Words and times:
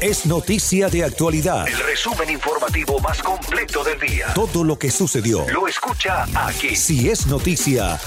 Es 0.00 0.26
Noticia 0.26 0.88
de 0.88 1.04
Actualidad, 1.04 1.66
El 1.66 1.78
resumen 1.78 2.28
informativo 2.30 2.98
más 3.00 3.22
completo 3.22 3.82
del 3.82 3.98
día. 3.98 4.26
todo 4.34 4.62
lo 4.62 4.78
que 4.78 4.90
sucedió. 4.90 5.48
Lo 5.48 5.66
escucha 5.66 6.24
aquí. 6.34 6.76
Si 6.76 7.08
es 7.08 7.26
noticia, 7.26 7.98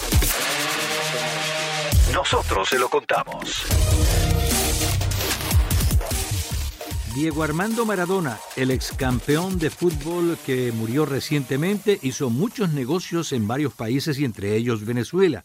Nosotros 2.13 2.69
se 2.69 2.77
lo 2.79 2.89
contamos. 2.89 3.63
Diego 7.15 7.43
Armando 7.43 7.85
Maradona, 7.85 8.39
el 8.55 8.71
ex 8.71 8.91
campeón 8.95 9.57
de 9.59 9.69
fútbol 9.69 10.37
que 10.45 10.71
murió 10.71 11.05
recientemente, 11.05 11.99
hizo 12.01 12.29
muchos 12.29 12.69
negocios 12.71 13.31
en 13.33 13.47
varios 13.47 13.73
países 13.73 14.19
y 14.19 14.25
entre 14.25 14.55
ellos 14.55 14.85
Venezuela. 14.85 15.43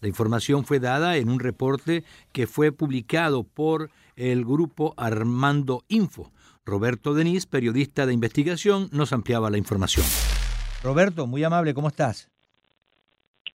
La 0.00 0.08
información 0.08 0.64
fue 0.64 0.78
dada 0.78 1.16
en 1.16 1.28
un 1.28 1.40
reporte 1.40 2.04
que 2.32 2.46
fue 2.46 2.70
publicado 2.70 3.42
por 3.42 3.90
el 4.14 4.44
grupo 4.44 4.94
Armando 4.96 5.82
Info. 5.88 6.30
Roberto 6.64 7.14
Denis, 7.14 7.46
periodista 7.46 8.06
de 8.06 8.12
investigación, 8.12 8.88
nos 8.92 9.12
ampliaba 9.12 9.50
la 9.50 9.58
información. 9.58 10.06
Roberto, 10.84 11.26
muy 11.26 11.42
amable, 11.42 11.74
¿cómo 11.74 11.88
estás? 11.88 12.30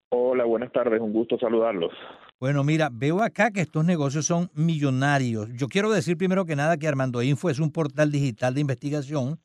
Hola, 0.09 0.45
buenas 0.45 0.71
tardes, 0.71 1.01
un 1.01 1.11
gusto 1.11 1.37
saludarlos. 1.37 1.91
Bueno, 2.39 2.63
mira, 2.63 2.89
veo 2.89 3.21
acá 3.21 3.51
que 3.51 3.59
estos 3.59 3.83
negocios 3.83 4.25
son 4.25 4.49
millonarios. 4.53 5.49
Yo 5.55 5.67
quiero 5.67 5.91
decir 5.91 6.15
primero 6.17 6.45
que 6.45 6.55
nada 6.55 6.77
que 6.77 6.87
Armando 6.87 7.21
Info 7.21 7.49
es 7.49 7.59
un 7.59 7.71
portal 7.71 8.11
digital 8.11 8.53
de 8.53 8.61
investigación 8.61 9.39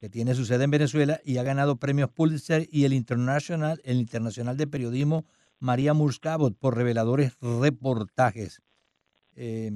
que 0.00 0.08
tiene 0.08 0.34
su 0.34 0.46
sede 0.46 0.64
en 0.64 0.70
Venezuela 0.70 1.20
y 1.24 1.36
ha 1.36 1.42
ganado 1.42 1.76
premios 1.76 2.08
Pulitzer 2.08 2.66
y 2.70 2.84
el 2.84 2.94
International, 2.94 3.80
el 3.84 3.98
Internacional 3.98 4.56
de 4.56 4.66
Periodismo 4.66 5.26
María 5.60 5.94
Murskabot 5.94 6.56
por 6.58 6.76
reveladores 6.76 7.36
reportajes. 7.40 8.62
Eh, 9.36 9.70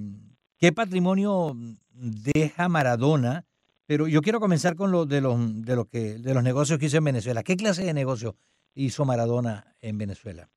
¿Qué 0.58 0.72
patrimonio 0.72 1.56
deja 1.92 2.68
Maradona? 2.68 3.44
Pero 3.86 4.06
yo 4.08 4.22
quiero 4.22 4.40
comenzar 4.40 4.76
con 4.76 4.92
lo 4.92 5.06
de 5.06 5.20
los 5.20 5.64
de 5.64 5.76
lo 5.76 5.86
que 5.86 6.18
de 6.18 6.34
los 6.34 6.42
negocios 6.42 6.78
que 6.78 6.86
hizo 6.86 6.98
en 6.98 7.04
Venezuela. 7.04 7.42
¿Qué 7.42 7.56
clase 7.56 7.84
de 7.84 7.94
negocio 7.94 8.36
hizo 8.74 9.04
Maradona 9.04 9.74
en 9.80 9.98
Venezuela? 9.98 10.48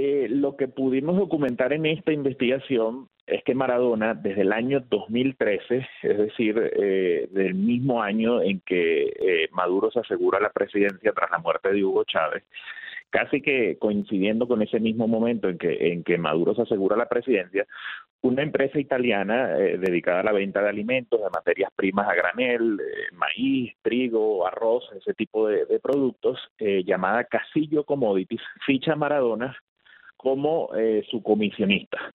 Eh, 0.00 0.28
lo 0.30 0.56
que 0.56 0.68
pudimos 0.68 1.16
documentar 1.16 1.72
en 1.72 1.84
esta 1.86 2.12
investigación 2.12 3.08
es 3.26 3.42
que 3.42 3.54
Maradona, 3.54 4.14
desde 4.14 4.42
el 4.42 4.52
año 4.52 4.80
2013, 4.88 5.88
es 6.02 6.18
decir, 6.18 6.70
eh, 6.80 7.28
del 7.32 7.54
mismo 7.54 8.00
año 8.00 8.40
en 8.40 8.60
que 8.60 9.06
eh, 9.08 9.48
Maduro 9.50 9.90
se 9.90 9.98
asegura 9.98 10.38
la 10.38 10.50
presidencia 10.50 11.12
tras 11.12 11.30
la 11.32 11.38
muerte 11.38 11.72
de 11.72 11.84
Hugo 11.84 12.04
Chávez, 12.04 12.44
casi 13.10 13.40
que 13.40 13.78
coincidiendo 13.78 14.46
con 14.46 14.62
ese 14.62 14.80
mismo 14.80 15.08
momento 15.08 15.48
en 15.48 15.58
que, 15.58 15.92
en 15.92 16.04
que 16.04 16.18
Maduro 16.18 16.54
se 16.54 16.62
asegura 16.62 16.96
la 16.96 17.08
presidencia, 17.08 17.66
una 18.20 18.42
empresa 18.42 18.78
italiana 18.78 19.56
eh, 19.58 19.78
dedicada 19.78 20.20
a 20.20 20.24
la 20.24 20.32
venta 20.32 20.60
de 20.60 20.68
alimentos, 20.68 21.20
de 21.20 21.30
materias 21.30 21.70
primas 21.74 22.08
a 22.08 22.14
granel, 22.14 22.80
eh, 22.80 23.14
maíz, 23.14 23.74
trigo, 23.82 24.46
arroz, 24.46 24.84
ese 24.96 25.14
tipo 25.14 25.48
de, 25.48 25.66
productos, 25.80 26.38
eh, 26.58 26.82
llamada 26.84 27.24
Casillo 27.24 27.84
Commodities, 27.84 28.42
ficha 28.66 28.96
Maradona 28.96 29.56
como 30.18 30.70
eh, 30.76 31.04
su 31.08 31.22
comisionista. 31.22 32.12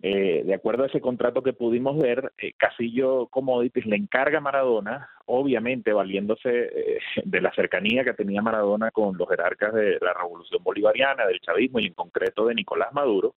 Eh, 0.00 0.44
de 0.44 0.54
acuerdo 0.54 0.84
a 0.84 0.86
ese 0.86 1.00
contrato 1.00 1.42
que 1.42 1.54
pudimos 1.54 1.98
ver, 1.98 2.30
eh, 2.38 2.52
Casillo 2.56 3.26
Commodities 3.26 3.86
le 3.86 3.96
encarga 3.96 4.38
a 4.38 4.42
Maradona, 4.42 5.08
obviamente 5.26 5.92
valiéndose 5.92 6.50
eh, 6.50 6.98
de 7.24 7.40
la 7.40 7.52
cercanía 7.52 8.04
que 8.04 8.12
tenía 8.12 8.42
Maradona 8.42 8.92
con 8.92 9.16
los 9.18 9.28
jerarcas 9.28 9.74
de 9.74 9.98
la 10.00 10.12
Revolución 10.12 10.62
Bolivariana, 10.62 11.26
del 11.26 11.40
chavismo 11.40 11.80
y 11.80 11.86
en 11.86 11.94
concreto 11.94 12.46
de 12.46 12.54
Nicolás 12.54 12.92
Maduro, 12.92 13.34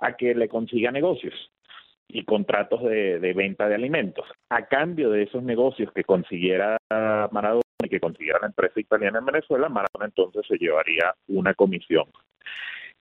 a 0.00 0.16
que 0.16 0.34
le 0.34 0.48
consiga 0.48 0.90
negocios 0.90 1.34
y 2.08 2.24
contratos 2.24 2.82
de, 2.82 3.20
de 3.20 3.32
venta 3.34 3.68
de 3.68 3.74
alimentos. 3.76 4.26
A 4.48 4.66
cambio 4.66 5.10
de 5.10 5.24
esos 5.24 5.42
negocios 5.44 5.92
que 5.92 6.02
consiguiera 6.02 6.76
Maradona 6.90 7.62
y 7.84 7.88
que 7.88 8.00
consiguiera 8.00 8.40
la 8.40 8.48
empresa 8.48 8.80
italiana 8.80 9.20
en 9.20 9.26
Venezuela, 9.26 9.68
Maradona 9.68 10.06
entonces 10.06 10.44
se 10.48 10.56
llevaría 10.56 11.14
una 11.28 11.54
comisión. 11.54 12.06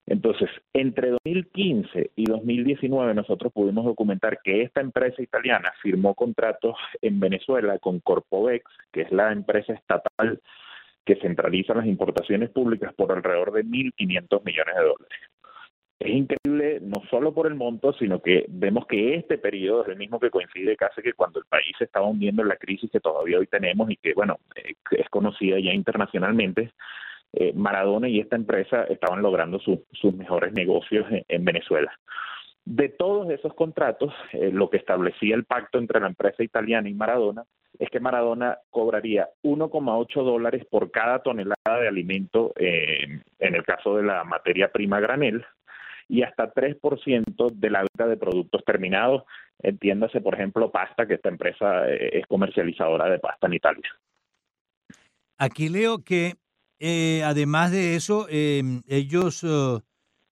Entonces, 0.06 0.50
entre 0.74 1.12
2015 1.12 2.12
y 2.16 2.26
2019 2.26 3.14
nosotros 3.14 3.54
pudimos 3.54 3.86
documentar 3.86 4.40
que 4.44 4.62
esta 4.64 4.82
empresa 4.82 5.22
italiana 5.22 5.72
firmó 5.82 6.14
contratos 6.14 6.76
en 7.02 7.20
Venezuela 7.20 7.80
con 7.80 8.00
Corpovex, 8.02 8.66
que 8.92 9.02
es 9.02 9.12
la 9.12 9.32
empresa 9.32 9.74
estatal 9.74 10.42
que 11.06 11.16
centraliza 11.18 11.74
las 11.74 11.86
importaciones 11.86 12.50
públicas 12.50 12.94
por 12.94 13.12
alrededor 13.12 13.52
de 13.54 13.64
1.500 13.64 14.44
millones 14.44 14.76
de 14.76 14.82
dólares. 14.82 15.20
Es 16.00 16.10
increíble 16.10 16.80
no 16.82 17.02
solo 17.10 17.34
por 17.34 17.48
el 17.48 17.56
monto, 17.56 17.94
sino 17.94 18.22
que 18.22 18.46
vemos 18.50 18.86
que 18.88 19.16
este 19.16 19.38
periodo 19.38 19.84
es 19.84 19.90
el 19.90 19.96
mismo 19.96 20.20
que 20.20 20.32
coincide 20.32 20.76
casi 20.76 21.02
que 21.02 21.14
cuando 21.14 21.40
el 21.40 21.46
país 21.46 21.74
se 21.78 21.86
estaba 21.86 22.08
hundiendo 22.08 22.42
en 22.42 22.50
la 22.50 22.58
crisis 22.58 22.92
que 22.92 23.00
todavía 23.00 23.40
hoy 23.40 23.48
tenemos 23.48 23.90
y 23.90 23.96
que, 23.96 24.14
bueno, 24.14 24.40
eh, 24.56 24.74
es 24.92 25.10
conocida 25.10 25.60
ya 25.60 25.72
internacionalmente, 25.72 26.74
eh, 27.34 27.52
Maradona 27.54 28.08
y 28.08 28.20
esta 28.20 28.36
empresa 28.36 28.84
estaban 28.86 29.22
logrando 29.22 29.60
su- 29.60 29.86
sus 29.92 30.14
mejores 30.16 30.54
negocios 30.54 31.06
en, 31.12 31.24
en 31.28 31.46
Venezuela. 31.46 31.92
De 32.66 32.88
todos 32.88 33.30
esos 33.30 33.54
contratos, 33.56 34.14
eh, 34.32 34.50
lo 34.54 34.70
que 34.70 34.78
establecía 34.78 35.36
el 35.36 35.44
pacto 35.44 35.80
entre 35.80 36.00
la 36.00 36.08
empresa 36.08 36.44
italiana 36.44 36.88
y 36.88 36.94
Maradona 36.94 37.44
es 37.78 37.90
que 37.90 38.00
Maradona 38.00 38.58
cobraría 38.70 39.28
1,8 39.44 40.24
dólares 40.24 40.64
por 40.70 40.90
cada 40.92 41.20
tonelada 41.20 41.80
de 41.82 41.88
alimento 41.88 42.54
eh, 42.56 43.20
en 43.40 43.56
el 43.56 43.64
caso 43.64 43.98
de 43.98 44.04
la 44.04 44.24
materia 44.24 44.72
prima 44.72 45.00
granel 45.00 45.44
y 46.08 46.22
hasta 46.22 46.54
3% 46.54 47.52
de 47.52 47.70
la 47.70 47.80
venta 47.80 48.08
de 48.08 48.18
productos 48.18 48.64
terminados, 48.64 49.24
entiéndase, 49.60 50.22
por 50.22 50.36
ejemplo, 50.36 50.70
pasta, 50.72 51.08
que 51.08 51.16
esta 51.16 51.30
empresa 51.30 51.90
es 51.90 52.26
comercializadora 52.28 53.10
de 53.10 53.20
pasta 53.20 53.48
en 53.48 53.54
Italia. 53.54 53.90
Aquí 55.40 55.70
leo 55.70 56.04
que 56.04 56.34
eh, 56.86 57.24
además 57.24 57.72
de 57.72 57.96
eso, 57.96 58.28
eh, 58.30 58.82
ellos 58.88 59.42
eh, 59.46 59.80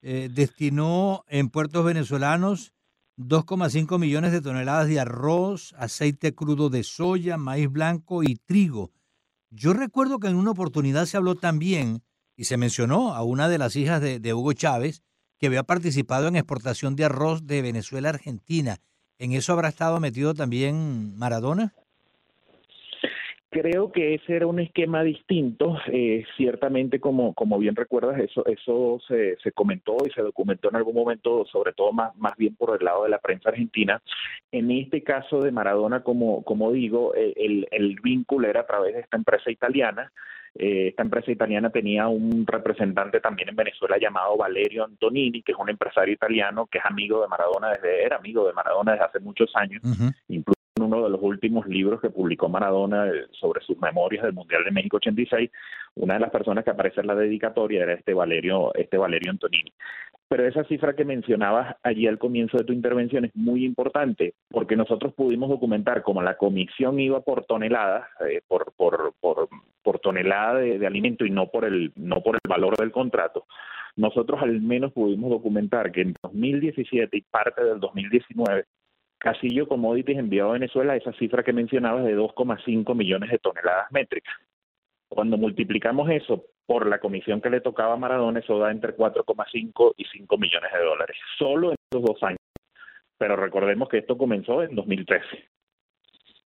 eh, 0.02 0.30
destinó 0.30 1.24
en 1.30 1.50
puertos 1.50 1.86
venezolanos 1.86 2.74
2,5 3.18 3.98
millones 3.98 4.34
de 4.34 4.42
toneladas 4.42 4.90
de 4.90 5.00
arroz, 5.00 5.74
aceite 5.78 6.36
crudo 6.36 6.70
de 6.70 6.84
soya, 6.84 7.38
maíz 7.38 7.72
blanco 7.72 8.22
y 8.22 8.36
trigo. 8.36 8.92
Yo 9.50 9.72
recuerdo 9.72 10.20
que 10.20 10.28
en 10.28 10.36
una 10.36 10.52
oportunidad 10.52 11.06
se 11.06 11.16
habló 11.16 11.36
también 11.36 12.04
y 12.36 12.44
se 12.44 12.58
mencionó 12.58 13.14
a 13.14 13.24
una 13.24 13.48
de 13.48 13.58
las 13.58 13.78
hijas 13.78 14.02
de 14.02 14.34
Hugo 14.34 14.52
Chávez 14.52 15.04
que 15.38 15.48
había 15.48 15.64
participado 15.64 16.28
en 16.28 16.36
exportación 16.36 16.98
de 16.98 17.06
arroz 17.06 17.48
de 17.48 17.62
Venezuela 17.62 18.10
a 18.10 18.14
Argentina. 18.14 18.78
¿En 19.18 19.32
eso 19.32 19.54
habrá 19.54 19.70
estado 19.70 20.02
metido 20.02 20.34
también 20.34 21.18
Maradona? 21.18 21.74
Creo 23.54 23.92
que 23.92 24.14
ese 24.14 24.38
era 24.38 24.48
un 24.48 24.62
esquema 24.62 25.04
distinto. 25.04 25.78
Eh, 25.88 26.24
ciertamente, 26.38 27.02
como, 27.02 27.34
como 27.34 27.60
bien 27.60 27.76
recuerdas, 27.76 28.18
eso, 28.18 28.46
eso 28.46 29.02
se, 29.06 29.36
se 29.44 29.52
comentó 29.52 29.98
y 30.08 30.12
se 30.12 30.22
documentó 30.22 30.70
en 30.70 30.78
algún 30.78 30.96
momento, 30.96 31.46
sobre 31.52 31.74
todo 31.74 31.92
más, 31.92 32.16
más 32.16 32.34
bien 32.38 32.56
por 32.56 32.78
el 32.80 32.86
lado 32.86 33.04
de 33.04 33.10
la 33.10 33.20
prensa 33.20 33.50
argentina. 33.50 34.02
En 34.54 34.72
este 34.72 35.04
caso 35.04 35.42
de 35.42 35.52
Maradona, 35.52 36.02
como, 36.02 36.44
como 36.44 36.72
digo, 36.72 37.14
el, 37.14 37.68
el 37.72 38.00
vínculo 38.02 38.48
era 38.48 38.62
a 38.62 38.66
través 38.66 38.94
de 38.94 39.02
esta 39.02 39.18
empresa 39.18 39.52
italiana. 39.52 40.14
Eh, 40.56 40.88
esta 40.90 41.04
empresa 41.04 41.32
italiana 41.32 41.70
tenía 41.70 42.08
un 42.08 42.46
representante 42.48 43.20
también 43.20 43.50
en 43.50 43.56
Venezuela 43.56 43.98
llamado 43.98 44.38
Valerio 44.38 44.86
Antonini, 44.86 45.42
que 45.42 45.52
es 45.52 45.58
un 45.58 45.70
empresario 45.70 46.14
italiano 46.14 46.68
que 46.68 46.78
es 46.78 46.86
amigo 46.86 47.22
de 47.22 47.28
Maradona 47.28 47.70
desde, 47.72 48.06
era 48.06 48.18
amigo 48.18 48.48
de 48.48 48.54
Maradona 48.54 48.94
desde 48.94 49.06
hace 49.06 49.20
muchos 49.20 49.52
años. 49.56 49.82
Incluso 50.28 50.61
uno 50.80 51.04
de 51.04 51.10
los 51.10 51.22
últimos 51.22 51.68
libros 51.68 52.00
que 52.00 52.10
publicó 52.10 52.48
Maradona 52.48 53.08
eh, 53.08 53.26
sobre 53.32 53.62
sus 53.62 53.78
memorias 53.80 54.24
del 54.24 54.34
Mundial 54.34 54.64
de 54.64 54.72
México 54.72 54.98
86, 54.98 55.52
una 55.96 56.14
de 56.14 56.20
las 56.22 56.32
personas 56.32 56.64
que 56.64 56.72
aparece 56.72 57.02
en 57.02 57.08
la 57.08 57.16
dedicatoria 57.16 57.84
era 57.84 57.94
este 57.94 58.14
Valerio, 58.14 58.74
este 58.76 58.98
Valerio 58.98 59.32
Antonini. 59.32 59.74
Pero 60.30 60.48
esa 60.48 60.64
cifra 60.64 60.96
que 60.96 61.04
mencionabas 61.04 61.76
allí 61.84 62.08
al 62.08 62.18
comienzo 62.18 62.58
de 62.58 62.64
tu 62.64 62.72
intervención 62.72 63.26
es 63.26 63.36
muy 63.36 63.66
importante 63.66 64.34
porque 64.50 64.78
nosotros 64.78 65.14
pudimos 65.14 65.50
documentar 65.50 66.04
como 66.04 66.22
la 66.22 66.38
comisión 66.38 67.00
iba 67.02 67.20
por 67.20 67.44
tonelada, 67.44 68.08
eh, 68.26 68.42
por, 68.48 68.72
por 68.72 70.00
tonelada 70.00 70.60
de, 70.60 70.80
de 70.80 70.88
alimento 70.88 71.26
y 71.26 71.32
no 71.32 71.48
por 71.48 71.66
el 71.66 71.92
no 71.98 72.22
por 72.22 72.36
el 72.36 72.50
valor 72.50 72.78
del 72.78 72.92
contrato. 72.92 73.46
Nosotros 73.98 74.42
al 74.42 74.62
menos 74.62 74.94
pudimos 74.94 75.30
documentar 75.30 75.92
que 75.92 76.02
en 76.02 76.16
2017 76.24 77.18
y 77.18 77.22
parte 77.24 77.62
del 77.66 77.82
2019 77.82 78.64
Casillo 79.22 79.68
Commodities 79.68 80.18
envió 80.18 80.50
a 80.50 80.54
Venezuela 80.54 80.96
esa 80.96 81.14
cifra 81.14 81.44
que 81.44 81.54
mencionabas 81.54 82.04
de 82.06 82.18
2,5 82.18 82.96
millones 82.96 83.30
de 83.30 83.38
toneladas 83.38 83.92
métricas. 83.92 84.34
Cuando 85.08 85.38
multiplicamos 85.38 86.10
eso 86.10 86.46
por 86.66 86.88
la 86.88 87.00
comisión 87.00 87.40
que 87.40 87.52
le 87.52 87.62
tocaba 87.62 87.94
a 87.94 87.98
Maradona, 87.98 88.40
eso 88.40 88.58
da 88.58 88.72
entre 88.72 88.98
4,5 88.98 89.94
y 89.96 90.06
5 90.06 90.38
millones 90.40 90.72
de 90.74 90.84
dólares, 90.84 91.18
solo 91.38 91.70
en 91.70 91.76
esos 91.92 92.04
dos 92.04 92.24
años. 92.24 92.40
Pero 93.20 93.36
recordemos 93.36 93.90
que 93.90 94.00
esto 94.00 94.18
comenzó 94.18 94.64
en 94.64 94.74
2013. 94.74 95.24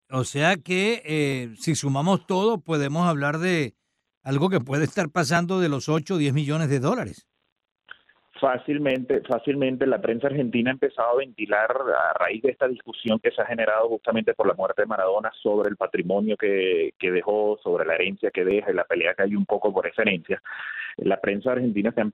O 0.09 0.25
sea 0.25 0.57
que 0.57 1.01
eh, 1.05 1.55
si 1.55 1.73
sumamos 1.73 2.27
todo, 2.27 2.59
podemos 2.59 3.07
hablar 3.07 3.37
de 3.37 3.75
algo 4.23 4.49
que 4.49 4.59
puede 4.59 4.83
estar 4.83 5.09
pasando 5.09 5.61
de 5.61 5.69
los 5.69 5.87
8 5.87 6.15
o 6.15 6.17
10 6.17 6.33
millones 6.33 6.69
de 6.69 6.81
dólares. 6.81 7.27
Fácilmente, 8.39 9.21
fácilmente 9.21 9.87
la 9.87 9.99
prensa 9.99 10.27
argentina 10.27 10.69
ha 10.69 10.73
empezado 10.73 11.11
a 11.11 11.17
ventilar 11.17 11.71
a 11.71 12.13
raíz 12.13 12.43
de 12.43 12.51
esta 12.51 12.67
discusión 12.67 13.19
que 13.19 13.31
se 13.31 13.41
ha 13.41 13.45
generado 13.45 13.87
justamente 13.89 14.33
por 14.33 14.47
la 14.47 14.53
muerte 14.53 14.83
de 14.83 14.87
Maradona 14.87 15.31
sobre 15.41 15.69
el 15.69 15.77
patrimonio 15.77 16.37
que, 16.37 16.93
que 16.99 17.11
dejó, 17.11 17.57
sobre 17.63 17.85
la 17.85 17.95
herencia 17.95 18.29
que 18.29 18.45
deja 18.45 18.69
y 18.71 18.75
la 18.75 18.83
pelea 18.83 19.15
que 19.15 19.23
hay 19.23 19.35
un 19.35 19.45
poco 19.45 19.73
por 19.73 19.87
esa 19.87 20.03
herencia. 20.03 20.41
La 20.97 21.21
prensa 21.21 21.51
argentina 21.51 21.91
se 21.91 22.01
han, 22.01 22.11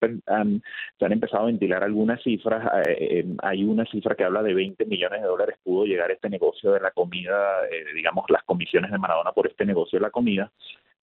se 1.00 1.06
han 1.06 1.12
empezado 1.12 1.44
a 1.44 1.48
ventilar 1.48 1.84
algunas 1.84 2.22
cifras. 2.22 2.66
Eh, 2.88 2.98
eh, 3.00 3.26
hay 3.42 3.64
una 3.64 3.86
cifra 3.86 4.16
que 4.16 4.26
habla 4.26 4.44
de 4.44 4.54
20 4.54 4.86
millones 4.86 5.22
de 5.22 5.28
dólares 5.28 5.58
pudo 5.64 5.86
llegar 5.86 6.12
este 6.12 6.30
negocio 6.30 6.72
de 6.72 6.82
la 6.82 6.92
comida, 6.92 7.66
eh, 7.72 7.94
digamos, 7.96 8.26
las 8.30 8.44
comisiones 8.44 8.92
de 8.92 8.98
Maradona 8.98 9.32
por 9.32 9.48
este 9.48 9.66
negocio 9.66 10.00
de 10.00 10.04
la 10.04 10.12
comida. 10.12 10.52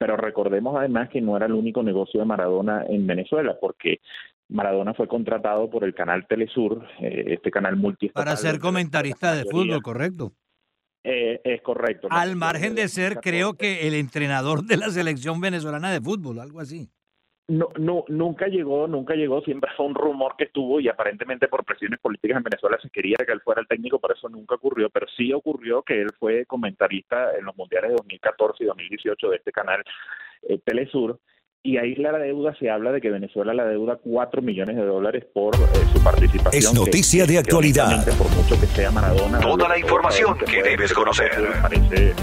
Pero 0.00 0.16
recordemos 0.16 0.74
además 0.78 1.10
que 1.10 1.20
no 1.20 1.36
era 1.36 1.44
el 1.44 1.52
único 1.52 1.82
negocio 1.82 2.20
de 2.20 2.24
Maradona 2.24 2.86
en 2.88 3.06
Venezuela, 3.06 3.58
porque 3.60 4.00
Maradona 4.48 4.94
fue 4.94 5.06
contratado 5.06 5.68
por 5.68 5.84
el 5.84 5.94
canal 5.94 6.26
Telesur, 6.26 6.86
eh, 7.00 7.24
este 7.26 7.50
canal 7.50 7.76
multiestatal. 7.76 8.24
Para 8.24 8.36
ser 8.38 8.58
comentarista 8.58 9.34
de 9.34 9.44
fútbol, 9.44 9.82
correcto. 9.82 10.32
Eh, 11.04 11.42
es 11.44 11.60
correcto. 11.60 12.08
Al 12.10 12.34
margen 12.34 12.74
de 12.74 12.88
ser, 12.88 13.16
creo 13.16 13.58
que 13.58 13.86
el 13.86 13.92
entrenador 13.92 14.64
de 14.64 14.78
la 14.78 14.88
selección 14.88 15.38
venezolana 15.38 15.92
de 15.92 16.00
fútbol, 16.00 16.40
algo 16.40 16.60
así. 16.60 16.88
No, 17.50 17.68
no, 17.78 18.04
nunca 18.06 18.46
llegó, 18.46 18.86
nunca 18.86 19.14
llegó, 19.14 19.40
siempre 19.40 19.70
fue 19.76 19.86
un 19.86 19.96
rumor 19.96 20.34
que 20.38 20.44
estuvo 20.44 20.78
y 20.78 20.88
aparentemente 20.88 21.48
por 21.48 21.64
presiones 21.64 21.98
políticas 21.98 22.36
en 22.36 22.44
Venezuela 22.44 22.78
se 22.80 22.90
quería 22.90 23.16
que 23.26 23.32
él 23.32 23.40
fuera 23.40 23.60
el 23.60 23.66
técnico, 23.66 23.98
pero 23.98 24.14
eso 24.14 24.28
nunca 24.28 24.54
ocurrió, 24.54 24.88
pero 24.88 25.06
sí 25.16 25.32
ocurrió 25.32 25.82
que 25.82 26.00
él 26.00 26.10
fue 26.18 26.46
comentarista 26.46 27.36
en 27.36 27.44
los 27.44 27.56
mundiales 27.56 27.90
de 27.90 27.96
2014 27.96 28.62
y 28.62 28.66
2018 28.66 29.30
de 29.30 29.36
este 29.36 29.50
canal 29.50 29.82
eh, 30.42 30.60
Telesur 30.64 31.18
y 31.62 31.76
ahí 31.76 31.94
la 31.96 32.12
deuda 32.18 32.54
se 32.58 32.70
habla 32.70 32.90
de 32.90 33.00
que 33.00 33.10
Venezuela 33.10 33.52
la 33.52 33.66
deuda 33.66 33.98
4 34.02 34.40
millones 34.40 34.76
de 34.76 34.84
dólares 34.84 35.26
por 35.34 35.54
eh, 35.56 35.58
su 35.92 36.02
participación. 36.02 36.62
Es 36.62 36.72
noticia 36.72 37.26
que, 37.26 37.32
de 37.32 37.38
actualidad. 37.38 38.04
Que, 38.04 38.12
por 38.12 38.30
mucho 38.30 38.58
que 38.58 38.66
sea 38.66 38.90
Maradona. 38.90 39.40
Toda 39.40 39.68
la 39.68 39.78
información 39.78 40.38
que, 40.38 40.46
que 40.46 40.62
debes 40.62 40.92
conocer. 40.94 41.30
Parece 41.60 42.14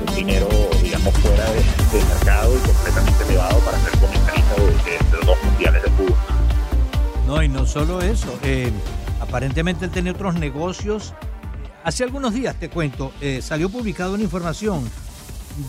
un 0.00 0.14
dinero, 0.14 0.48
digamos, 0.82 1.12
fuera 1.18 1.44
de, 1.50 1.60
de, 1.60 2.04
mercado 2.14 2.54
y 2.54 2.66
completamente 2.66 3.24
elevado 3.28 3.60
para 3.66 3.76
ser 3.78 4.13
No, 7.34 7.42
y 7.42 7.48
no 7.48 7.66
solo 7.66 8.00
eso. 8.00 8.38
Eh, 8.44 8.70
aparentemente 9.20 9.86
él 9.86 9.90
tenía 9.90 10.12
otros 10.12 10.36
negocios. 10.36 11.14
Hace 11.82 12.04
algunos 12.04 12.32
días, 12.32 12.54
te 12.60 12.68
cuento, 12.68 13.12
eh, 13.20 13.42
salió 13.42 13.68
publicada 13.70 14.12
una 14.12 14.22
información 14.22 14.88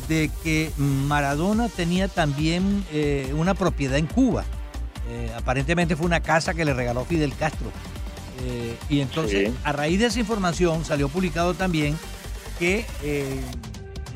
de 0.07 0.29
que 0.43 0.71
Maradona 0.77 1.67
tenía 1.69 2.07
también 2.07 2.85
eh, 2.91 3.33
una 3.35 3.55
propiedad 3.55 3.97
en 3.97 4.05
Cuba. 4.05 4.45
Aparentemente 5.35 5.95
fue 5.95 6.05
una 6.05 6.19
casa 6.19 6.53
que 6.53 6.65
le 6.65 6.73
regaló 6.73 7.03
Fidel 7.03 7.33
Castro. 7.35 7.71
Y 8.89 8.99
entonces, 8.99 9.49
sí. 9.49 9.57
a 9.63 9.71
raíz 9.71 9.99
de 9.99 10.07
esa 10.07 10.19
información, 10.19 10.85
salió 10.85 11.09
publicado 11.09 11.53
también 11.53 11.97
que 12.59 12.85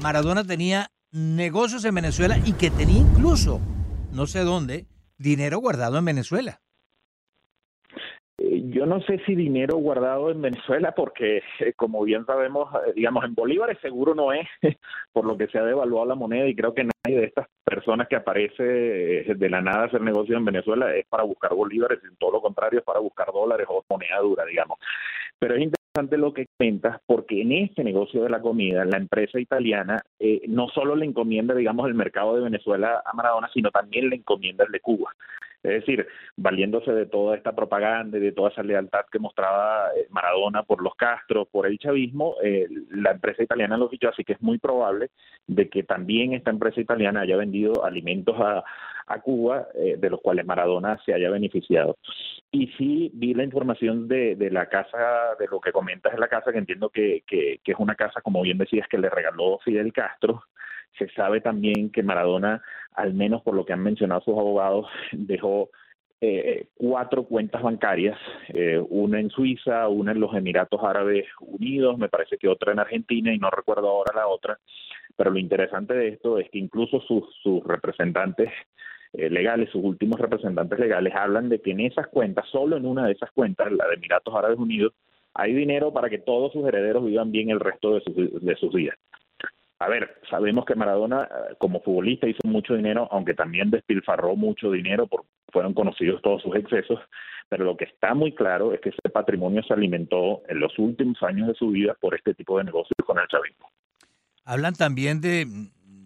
Maradona 0.01 0.43
tenía 0.43 0.91
negocios 1.11 1.85
en 1.85 1.95
Venezuela 1.95 2.39
y 2.43 2.53
que 2.53 2.69
tenía 2.71 2.97
incluso, 2.97 3.59
no 4.11 4.25
sé 4.27 4.39
dónde, 4.39 4.87
dinero 5.17 5.59
guardado 5.59 5.97
en 5.97 6.05
Venezuela 6.05 6.59
yo 8.69 8.85
no 8.85 9.01
sé 9.01 9.19
si 9.25 9.35
dinero 9.35 9.77
guardado 9.77 10.31
en 10.31 10.41
Venezuela, 10.41 10.93
porque 10.95 11.41
eh, 11.59 11.73
como 11.75 12.03
bien 12.03 12.25
sabemos, 12.25 12.73
eh, 12.87 12.93
digamos, 12.95 13.23
en 13.23 13.35
bolívares 13.35 13.77
seguro 13.81 14.15
no 14.15 14.33
es, 14.33 14.47
por 15.13 15.25
lo 15.25 15.37
que 15.37 15.47
se 15.47 15.59
ha 15.59 15.63
devaluado 15.63 16.05
la 16.07 16.15
moneda 16.15 16.47
y 16.47 16.55
creo 16.55 16.73
que 16.73 16.83
nadie 16.83 17.19
de 17.19 17.25
estas 17.25 17.47
personas 17.63 18.07
que 18.07 18.15
aparece 18.15 19.21
eh, 19.29 19.35
de 19.35 19.49
la 19.49 19.61
nada 19.61 19.85
hacer 19.85 20.01
negocio 20.01 20.37
en 20.37 20.45
Venezuela 20.45 20.93
es 20.95 21.05
para 21.07 21.23
buscar 21.23 21.53
bolívares, 21.53 21.99
en 22.03 22.15
todo 22.17 22.31
lo 22.31 22.41
contrario 22.41 22.79
es 22.79 22.85
para 22.85 22.99
buscar 22.99 23.27
dólares 23.31 23.67
o 23.69 23.83
moneda 23.89 24.19
dura, 24.19 24.45
digamos. 24.45 24.77
Pero 25.39 25.55
es 25.55 25.61
interesante 25.61 26.17
lo 26.17 26.33
que 26.33 26.45
comentas, 26.57 27.01
porque 27.05 27.41
en 27.41 27.51
este 27.51 27.83
negocio 27.83 28.23
de 28.23 28.29
la 28.29 28.41
comida, 28.41 28.85
la 28.85 28.97
empresa 28.97 29.39
italiana 29.39 30.01
eh, 30.19 30.41
no 30.47 30.67
solo 30.69 30.95
le 30.95 31.05
encomienda, 31.05 31.55
digamos, 31.55 31.87
el 31.87 31.93
mercado 31.93 32.35
de 32.35 32.41
Venezuela 32.41 33.01
a 33.05 33.13
Maradona, 33.13 33.49
sino 33.53 33.71
también 33.71 34.09
le 34.09 34.17
encomienda 34.17 34.65
el 34.65 34.71
de 34.71 34.79
Cuba. 34.79 35.13
Es 35.61 35.81
decir, 35.81 36.07
valiéndose 36.37 36.93
de 36.93 37.05
toda 37.05 37.35
esta 37.35 37.53
propaganda 37.53 38.17
y 38.17 38.21
de 38.21 38.31
toda 38.31 38.49
esa 38.49 38.63
lealtad 38.63 39.05
que 39.11 39.19
mostraba 39.19 39.89
eh, 39.95 40.07
Maradona 40.09 40.63
por 40.63 40.81
los 40.81 40.95
Castro, 40.95 41.45
por 41.45 41.67
el 41.67 41.77
chavismo, 41.77 42.35
eh, 42.41 42.67
la 42.91 43.11
empresa 43.11 43.43
italiana 43.43 43.75
lo 43.75 43.89
fichó, 43.89 44.07
así 44.09 44.23
que 44.23 44.33
es 44.33 44.41
muy 44.41 44.57
probable 44.57 45.09
de 45.47 45.67
que 45.69 45.83
también 45.83 46.33
esta 46.33 46.49
empresa 46.49 46.79
italiana 46.79 47.21
haya 47.21 47.35
vendido 47.35 47.83
alimentos 47.83 48.37
a, 48.39 48.63
a 49.07 49.21
Cuba, 49.21 49.67
eh, 49.75 49.97
de 49.97 50.09
los 50.09 50.21
cuales 50.21 50.45
Maradona 50.45 50.97
se 51.05 51.13
haya 51.13 51.29
beneficiado. 51.29 51.97
Y 52.51 52.67
sí 52.77 53.11
vi 53.13 53.33
la 53.33 53.43
información 53.43 54.07
de, 54.07 54.35
de 54.37 54.51
la 54.51 54.67
casa, 54.67 55.35
de 55.37 55.47
lo 55.47 55.59
que 55.59 55.73
comentas 55.73 56.13
de 56.13 56.19
la 56.19 56.29
casa, 56.29 56.53
que 56.53 56.57
entiendo 56.57 56.89
que, 56.89 57.23
que 57.27 57.59
es 57.63 57.79
una 57.79 57.95
casa, 57.95 58.21
como 58.21 58.41
bien 58.41 58.57
decías, 58.57 58.87
que 58.87 58.97
le 58.97 59.09
regaló 59.09 59.59
Fidel 59.59 59.91
Castro, 59.91 60.43
se 60.97 61.09
sabe 61.09 61.41
también 61.41 61.91
que 61.91 62.03
Maradona, 62.03 62.61
al 62.93 63.13
menos 63.13 63.41
por 63.41 63.55
lo 63.55 63.65
que 63.65 63.73
han 63.73 63.83
mencionado 63.83 64.21
sus 64.21 64.37
abogados, 64.37 64.87
dejó 65.11 65.69
eh, 66.21 66.67
cuatro 66.75 67.23
cuentas 67.23 67.61
bancarias, 67.61 68.17
eh, 68.49 68.83
una 68.89 69.21
en 69.21 69.29
Suiza, 69.29 69.87
una 69.87 70.11
en 70.11 70.19
los 70.19 70.35
Emiratos 70.35 70.81
Árabes 70.83 71.25
Unidos, 71.39 71.97
me 71.97 72.09
parece 72.09 72.37
que 72.37 72.49
otra 72.49 72.73
en 72.73 72.79
Argentina 72.79 73.33
y 73.33 73.37
no 73.37 73.49
recuerdo 73.49 73.87
ahora 73.87 74.13
la 74.13 74.27
otra. 74.27 74.59
Pero 75.15 75.31
lo 75.31 75.39
interesante 75.39 75.93
de 75.93 76.09
esto 76.09 76.37
es 76.37 76.49
que 76.49 76.59
incluso 76.59 76.99
sus, 77.01 77.23
sus 77.41 77.63
representantes 77.63 78.49
eh, 79.13 79.29
legales, 79.29 79.69
sus 79.69 79.83
últimos 79.83 80.19
representantes 80.19 80.77
legales, 80.77 81.13
hablan 81.15 81.47
de 81.47 81.61
que 81.61 81.71
en 81.71 81.79
esas 81.81 82.07
cuentas, 82.07 82.45
solo 82.51 82.75
en 82.75 82.85
una 82.85 83.05
de 83.05 83.13
esas 83.13 83.31
cuentas, 83.31 83.71
la 83.71 83.87
de 83.87 83.95
Emiratos 83.95 84.35
Árabes 84.35 84.59
Unidos, 84.59 84.93
hay 85.33 85.53
dinero 85.53 85.93
para 85.93 86.09
que 86.09 86.17
todos 86.17 86.51
sus 86.51 86.67
herederos 86.67 87.05
vivan 87.05 87.31
bien 87.31 87.49
el 87.49 87.61
resto 87.61 87.93
de, 87.93 88.01
sus 88.01 88.43
de 88.43 88.55
sus 88.55 88.73
días 88.73 88.97
a 89.79 89.87
ver, 89.87 90.21
sabemos 90.29 90.65
que 90.65 90.75
Maradona 90.75 91.23
eh, 91.23 91.55
como 91.57 91.81
futbolista 91.81 92.27
hizo 92.27 92.45
mucho 92.45 92.75
dinero, 92.75 93.07
aunque 93.11 93.33
también 93.33 93.71
despilfarró 93.71 94.35
mucho 94.35 94.71
dinero, 94.71 95.07
por, 95.07 95.23
fueron 95.53 95.73
conocidos 95.73 96.21
todos 96.21 96.41
sus 96.41 96.53
excesos, 96.55 96.99
pero 97.47 97.63
lo 97.63 97.77
que 97.77 97.85
está 97.85 98.13
muy 98.13 98.35
claro 98.35 98.73
es 98.73 98.81
que 98.81 98.89
ese 98.89 99.09
patrimonio 99.09 99.63
se 99.63 99.73
alimentó 99.73 100.41
en 100.49 100.59
los 100.59 100.77
últimos 100.77 101.21
años 101.23 101.47
de 101.47 101.53
su 101.53 101.69
vida 101.69 101.95
por 101.99 102.13
este 102.13 102.33
tipo 102.33 102.57
de 102.57 102.65
negocios 102.65 102.95
con 103.05 103.17
el 103.19 103.27
chavismo. 103.27 103.69
Hablan 104.43 104.73
también 104.73 105.21
de 105.21 105.47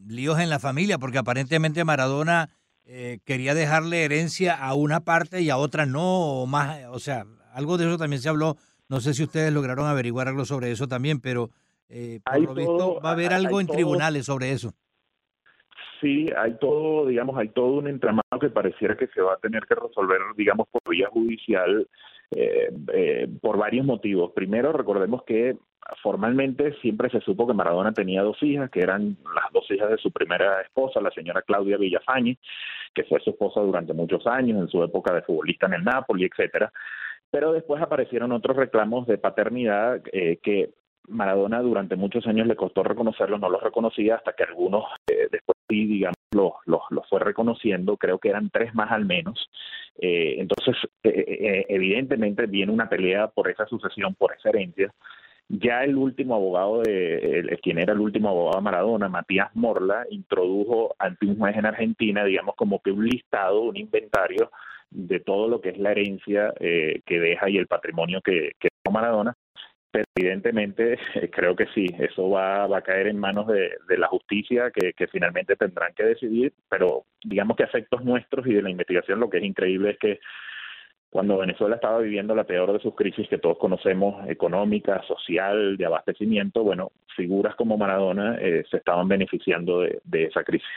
líos 0.07 0.39
en 0.39 0.49
la 0.49 0.59
familia, 0.59 0.99
porque 0.99 1.17
aparentemente 1.17 1.83
Maradona 1.83 2.49
eh, 2.85 3.19
quería 3.25 3.55
dejarle 3.55 4.03
herencia 4.03 4.53
a 4.53 4.75
una 4.75 4.99
parte 4.99 5.41
y 5.41 5.49
a 5.49 5.57
otra 5.57 5.85
no, 5.85 6.41
o 6.41 6.45
más, 6.45 6.85
o 6.91 6.99
sea, 6.99 7.25
algo 7.53 7.77
de 7.77 7.85
eso 7.87 7.97
también 7.97 8.21
se 8.21 8.29
habló. 8.29 8.57
No 8.87 8.99
sé 8.99 9.13
si 9.13 9.23
ustedes 9.23 9.51
lograron 9.51 9.87
averiguar 9.87 10.27
algo 10.27 10.45
sobre 10.45 10.71
eso 10.71 10.87
también, 10.87 11.19
pero 11.19 11.49
eh, 11.89 12.19
por 12.23 12.41
lo 12.41 12.53
visto, 12.53 12.77
todo, 12.77 13.01
va 13.01 13.09
a 13.09 13.13
haber 13.13 13.33
algo 13.33 13.59
en 13.59 13.67
todo, 13.67 13.75
tribunales 13.75 14.25
sobre 14.25 14.51
eso. 14.51 14.73
Sí, 16.01 16.27
hay 16.35 16.57
todo, 16.59 17.05
digamos, 17.07 17.37
hay 17.37 17.49
todo 17.49 17.73
un 17.75 17.87
entramado 17.87 18.39
que 18.39 18.49
pareciera 18.49 18.97
que 18.97 19.07
se 19.07 19.21
va 19.21 19.33
a 19.33 19.37
tener 19.37 19.63
que 19.65 19.75
resolver, 19.75 20.19
digamos, 20.35 20.67
por 20.69 20.81
vía 20.89 21.07
judicial 21.09 21.87
eh, 22.35 22.71
eh, 22.93 23.27
por 23.41 23.57
varios 23.57 23.85
motivos. 23.85 24.31
Primero, 24.33 24.73
recordemos 24.73 25.23
que 25.23 25.55
formalmente 26.01 26.73
siempre 26.81 27.09
se 27.09 27.21
supo 27.21 27.45
que 27.45 27.53
Maradona 27.53 27.93
tenía 27.93 28.23
dos 28.23 28.41
hijas, 28.41 28.71
que 28.71 28.79
eran 28.79 29.17
las 29.35 29.51
dos 29.53 29.69
hijas 29.69 29.89
de 29.89 29.97
su 29.97 30.11
primera 30.11 30.61
esposa, 30.61 31.01
la 31.01 31.11
señora 31.11 31.41
Claudia 31.43 31.77
Villafañe, 31.77 32.37
que 32.93 33.03
fue 33.03 33.19
su 33.19 33.31
esposa 33.31 33.61
durante 33.61 33.93
muchos 33.93 34.25
años, 34.25 34.59
en 34.59 34.67
su 34.67 34.83
época 34.83 35.13
de 35.13 35.21
futbolista 35.21 35.67
en 35.67 35.73
el 35.73 35.83
Napoli, 35.83 36.25
etcétera. 36.25 36.71
Pero 37.29 37.51
después 37.51 37.81
aparecieron 37.81 38.31
otros 38.31 38.57
reclamos 38.57 39.05
de 39.07 39.17
paternidad 39.17 40.01
eh, 40.11 40.39
que 40.41 40.71
Maradona 41.09 41.61
durante 41.61 41.95
muchos 41.95 42.25
años 42.27 42.47
le 42.47 42.55
costó 42.55 42.83
reconocerlo, 42.83 43.37
no 43.37 43.49
los 43.49 43.61
reconocía 43.61 44.15
hasta 44.15 44.33
que 44.33 44.43
algunos 44.43 44.85
eh, 45.07 45.27
después 45.31 45.57
sí, 45.67 45.85
digamos, 45.85 46.17
lo, 46.31 46.55
lo, 46.65 46.83
lo, 46.89 47.03
fue 47.03 47.19
reconociendo, 47.19 47.97
creo 47.97 48.19
que 48.19 48.29
eran 48.29 48.49
tres 48.49 48.73
más 48.73 48.91
al 48.91 49.05
menos. 49.05 49.49
Eh, 49.99 50.35
entonces, 50.39 50.75
eh, 51.03 51.09
eh 51.27 51.65
evidentemente 51.69 52.45
viene 52.47 52.71
una 52.71 52.89
pelea 52.89 53.27
por 53.27 53.49
esa 53.49 53.65
sucesión, 53.65 54.15
por 54.15 54.33
esa 54.33 54.49
herencia. 54.49 54.93
Ya 55.49 55.83
el 55.83 55.97
último 55.97 56.35
abogado 56.35 56.81
de 56.81 57.39
el, 57.39 57.59
quien 57.59 57.77
era 57.77 57.93
el 57.93 57.99
último 57.99 58.29
abogado 58.29 58.57
de 58.57 58.63
Maradona, 58.63 59.09
Matías 59.09 59.49
Morla, 59.55 60.05
introdujo 60.09 60.95
ante 60.97 61.25
un 61.25 61.37
juez 61.37 61.55
en 61.57 61.65
Argentina, 61.65 62.23
digamos, 62.23 62.55
como 62.55 62.79
que 62.81 62.91
un 62.91 63.05
listado, 63.05 63.61
un 63.61 63.77
inventario 63.77 64.51
de 64.89 65.19
todo 65.19 65.47
lo 65.47 65.59
que 65.59 65.69
es 65.69 65.77
la 65.77 65.91
herencia 65.91 66.53
eh, 66.59 67.01
que 67.05 67.19
deja 67.19 67.49
y 67.49 67.57
el 67.57 67.67
patrimonio 67.67 68.21
que, 68.21 68.51
que 68.59 68.69
Maradona 68.91 69.35
pero 69.93 70.05
evidentemente 70.15 70.97
creo 71.31 71.55
que 71.55 71.67
sí, 71.67 71.85
eso 71.99 72.27
va, 72.27 72.65
va 72.65 72.79
a 72.79 72.81
caer 72.81 73.05
en 73.05 73.19
manos 73.19 73.45
de, 73.45 73.77
la 73.95 74.07
justicia 74.07 74.71
que, 74.71 74.93
que, 74.93 75.07
finalmente 75.07 75.55
tendrán 75.55 75.93
que 75.93 76.03
decidir, 76.03 76.51
pero 76.67 77.05
digamos 77.23 77.55
que 77.55 77.61
a 77.61 77.67
efectos 77.67 78.03
nuestros 78.03 78.47
y 78.47 78.53
de 78.55 78.63
la 78.63 78.71
investigación 78.71 79.19
lo 79.19 79.29
que 79.29 79.37
es 79.37 79.43
increíble 79.43 79.91
es 79.91 79.99
que 79.99 80.19
cuando 81.11 81.37
Venezuela 81.37 81.75
estaba 81.75 81.99
viviendo 81.99 82.33
la 82.33 82.43
peor 82.43 82.73
de 82.73 82.79
sus 82.79 82.95
crisis 82.95 83.29
que 83.29 83.37
todos 83.37 83.59
conocemos, 83.59 84.27
económica, 84.27 85.03
social, 85.03 85.77
de 85.77 85.85
abastecimiento, 85.85 86.63
bueno, 86.63 86.91
figuras 87.15 87.53
como 87.55 87.77
Maradona 87.77 88.37
eh, 88.41 88.65
se 88.71 88.77
estaban 88.77 89.07
beneficiando 89.07 89.81
de, 89.81 90.01
de 90.05 90.23
esa 90.23 90.43
crisis. 90.43 90.67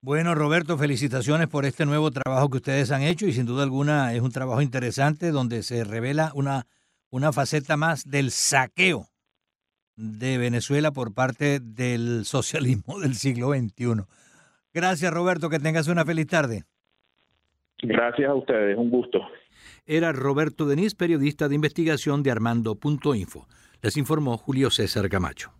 Bueno, 0.00 0.36
Roberto, 0.36 0.78
felicitaciones 0.78 1.48
por 1.48 1.64
este 1.64 1.86
nuevo 1.86 2.12
trabajo 2.12 2.50
que 2.50 2.58
ustedes 2.58 2.92
han 2.92 3.02
hecho 3.02 3.26
y 3.26 3.32
sin 3.32 3.46
duda 3.46 3.64
alguna 3.64 4.14
es 4.14 4.20
un 4.20 4.30
trabajo 4.30 4.62
interesante 4.62 5.32
donde 5.32 5.64
se 5.64 5.82
revela 5.82 6.30
una, 6.36 6.68
una 7.10 7.32
faceta 7.32 7.76
más 7.76 8.08
del 8.08 8.30
saqueo 8.30 9.08
de 9.96 10.38
Venezuela 10.38 10.92
por 10.92 11.12
parte 11.14 11.60
del 11.60 12.24
socialismo 12.24 13.00
del 13.00 13.14
siglo 13.14 13.50
XXI. 13.50 14.04
Gracias, 14.72 15.12
Roberto, 15.12 15.50
que 15.50 15.58
tengas 15.58 15.88
una 15.88 16.04
feliz 16.04 16.26
tarde. 16.26 16.64
Gracias 17.82 18.28
a 18.28 18.34
ustedes, 18.34 18.76
un 18.76 18.90
gusto. 18.90 19.20
Era 19.86 20.12
Roberto 20.12 20.66
Denis, 20.66 20.94
periodista 20.94 21.48
de 21.48 21.54
investigación 21.54 22.22
de 22.22 22.30
Armando.info. 22.30 23.46
Les 23.80 23.96
informó 23.96 24.36
Julio 24.36 24.70
César 24.70 25.08
Camacho. 25.08 25.52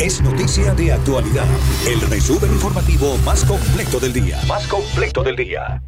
Es 0.00 0.20
noticia 0.22 0.74
de 0.74 0.92
actualidad. 0.92 1.46
El 1.88 2.00
resumen 2.10 2.52
informativo 2.52 3.16
más 3.24 3.44
completo 3.44 3.98
del 3.98 4.12
día. 4.12 4.38
Más 4.46 4.66
completo 4.68 5.22
del 5.22 5.36
día. 5.36 5.82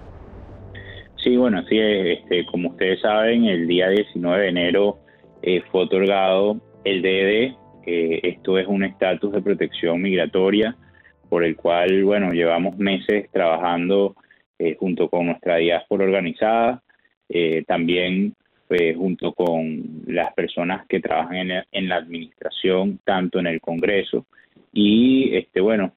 Sí, 1.21 1.35
bueno, 1.35 1.63
sí, 1.67 1.77
este, 1.77 2.45
como 2.45 2.69
ustedes 2.69 3.01
saben, 3.01 3.43
el 3.45 3.67
día 3.67 3.89
19 3.89 4.41
de 4.41 4.49
enero 4.49 4.99
eh, 5.41 5.61
fue 5.69 5.81
otorgado 5.81 6.61
el 6.85 7.01
DD. 7.01 7.57
Eh, 7.85 8.19
esto 8.23 8.57
es 8.57 8.67
un 8.67 8.85
estatus 8.85 9.33
de 9.33 9.41
protección 9.41 10.01
migratoria 10.01 10.77
por 11.27 11.43
el 11.43 11.57
cual, 11.57 12.05
bueno, 12.05 12.31
llevamos 12.31 12.77
meses 12.77 13.29
trabajando 13.31 14.15
eh, 14.59 14.77
junto 14.79 15.09
con 15.09 15.25
nuestra 15.25 15.57
diáspora 15.57 16.05
organizada, 16.05 16.81
también 17.67 18.35
junto 18.97 19.33
con 19.33 20.03
las 20.07 20.33
personas 20.33 20.85
que 20.87 20.99
trabajan 20.99 21.35
en, 21.35 21.63
en, 21.71 21.89
la 21.89 21.97
administración, 21.97 22.99
tanto 23.03 23.39
en 23.39 23.47
el 23.47 23.61
Congreso. 23.61 24.25
Y, 24.71 25.35
este, 25.35 25.61
bueno, 25.61 25.93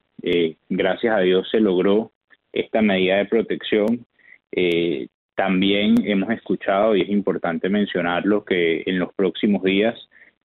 gracias 0.68 1.14
a 1.14 1.20
Dios 1.20 1.48
se 1.50 1.60
logró 1.60 2.12
esta 2.52 2.82
medida 2.82 3.18
de 3.18 3.26
protección. 3.26 4.06
Eh, 4.52 5.08
también 5.34 5.94
hemos 6.04 6.30
escuchado, 6.30 6.96
y 6.96 7.02
es 7.02 7.10
importante 7.10 7.68
mencionarlo, 7.68 8.44
que 8.44 8.82
en 8.86 8.98
los 8.98 9.12
próximos 9.14 9.62
días, 9.62 9.94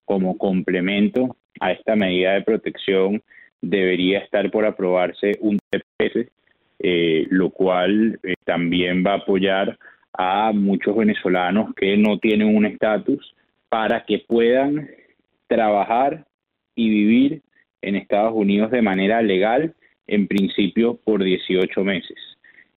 como 0.05 0.37
complemento 0.37 1.37
a 1.61 1.71
esta 1.71 1.95
medida 1.95 2.33
de 2.33 2.41
protección, 2.41 3.23
debería 3.61 4.19
estar 4.19 4.49
por 4.51 4.65
aprobarse 4.65 5.37
un 5.39 5.57
TPS, 5.69 6.29
eh, 6.79 7.27
lo 7.29 7.51
cual 7.51 8.19
eh, 8.23 8.33
también 8.43 9.03
va 9.05 9.13
a 9.13 9.17
apoyar 9.17 9.77
a 10.13 10.51
muchos 10.51 10.95
venezolanos 10.97 11.73
que 11.75 11.95
no 11.95 12.17
tienen 12.19 12.53
un 12.55 12.65
estatus 12.65 13.33
para 13.69 14.03
que 14.03 14.19
puedan 14.27 14.89
trabajar 15.47 16.25
y 16.75 16.89
vivir 16.89 17.41
en 17.81 17.95
Estados 17.95 18.33
Unidos 18.35 18.71
de 18.71 18.81
manera 18.81 19.21
legal, 19.21 19.73
en 20.07 20.27
principio 20.27 20.99
por 21.03 21.23
18 21.23 21.83
meses. 21.83 22.17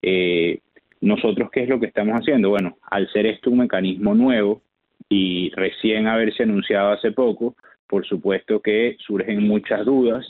Eh, 0.02 0.60
nosotros, 1.00 1.50
¿qué 1.52 1.64
es 1.64 1.70
lo 1.70 1.80
que 1.80 1.88
estamos 1.88 2.16
haciendo? 2.20 2.50
Bueno, 2.50 2.78
al 2.90 3.12
ser 3.12 3.26
esto 3.26 3.50
un 3.50 3.60
mecanismo 3.60 4.14
nuevo 4.14 4.62
y 5.10 5.50
recién 5.56 6.08
haberse 6.08 6.44
anunciado 6.44 6.92
hace 6.92 7.12
poco, 7.12 7.56
por 7.88 8.06
supuesto 8.06 8.62
que 8.62 8.98
surgen 9.00 9.48
muchas 9.48 9.86
dudas, 9.86 10.26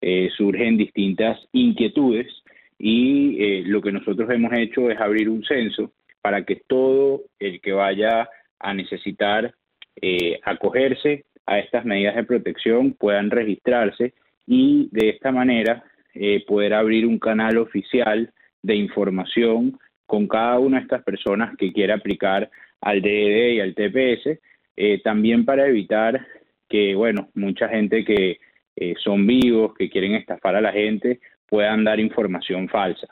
eh, 0.00 0.30
surgen 0.36 0.76
distintas 0.76 1.38
inquietudes 1.52 2.26
y 2.78 3.42
eh, 3.42 3.62
lo 3.66 3.82
que 3.82 3.92
nosotros 3.92 4.28
hemos 4.30 4.52
hecho 4.52 4.90
es 4.90 5.00
abrir 5.00 5.28
un 5.28 5.44
censo 5.44 5.92
para 6.22 6.44
que 6.44 6.56
todo 6.66 7.22
el 7.38 7.60
que 7.60 7.72
vaya 7.72 8.28
a 8.58 8.74
necesitar 8.74 9.54
acogerse 10.44 11.24
a 11.50 11.58
estas 11.58 11.84
medidas 11.84 12.14
de 12.14 12.24
protección 12.24 12.92
puedan 12.92 13.30
registrarse 13.30 14.14
y 14.46 14.88
de 14.92 15.10
esta 15.10 15.32
manera 15.32 15.84
poder 16.46 16.74
abrir 16.74 17.06
un 17.06 17.18
canal 17.18 17.58
oficial 17.58 18.32
de 18.62 18.74
información 18.74 19.78
con 20.06 20.26
cada 20.26 20.58
una 20.58 20.78
de 20.78 20.82
estas 20.82 21.02
personas 21.02 21.56
que 21.56 21.72
quiera 21.72 21.94
aplicar 21.94 22.50
al 22.80 23.00
DED 23.00 23.52
y 23.52 23.60
al 23.60 23.74
TPS, 23.74 24.40
eh, 24.76 25.00
también 25.02 25.44
para 25.44 25.66
evitar 25.68 26.26
que, 26.68 26.94
bueno, 26.94 27.28
mucha 27.34 27.68
gente 27.68 28.04
que 28.04 28.38
eh, 28.76 28.94
son 28.98 29.26
vivos, 29.26 29.74
que 29.78 29.90
quieren 29.90 30.14
estafar 30.14 30.56
a 30.56 30.60
la 30.60 30.72
gente, 30.72 31.20
puedan 31.46 31.84
dar 31.84 32.00
información 32.00 32.68
falsa. 32.68 33.06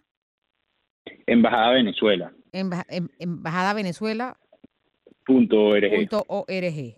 Embajada 1.26 1.72
Venezuela. 1.72 2.32
Emba- 2.58 2.86
em- 2.88 3.08
embajada 3.18 3.74
Venezuela. 3.74 4.36
Punto 5.24 5.64
org. 5.64 5.90
Punto 5.94 6.24
org. 6.28 6.94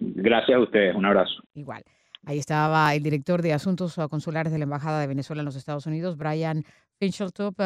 Gracias 0.00 0.56
a 0.56 0.60
ustedes, 0.60 0.94
un 0.94 1.06
abrazo. 1.06 1.42
Igual. 1.54 1.82
Ahí 2.26 2.38
estaba 2.38 2.94
el 2.94 3.02
director 3.02 3.40
de 3.40 3.54
Asuntos 3.54 3.96
Consulares 4.10 4.52
de 4.52 4.58
la 4.58 4.64
Embajada 4.64 5.00
de 5.00 5.06
Venezuela 5.06 5.40
en 5.40 5.46
los 5.46 5.56
Estados 5.56 5.86
Unidos, 5.86 6.18
Brian 6.18 6.64
Fincheltop, 6.98 7.58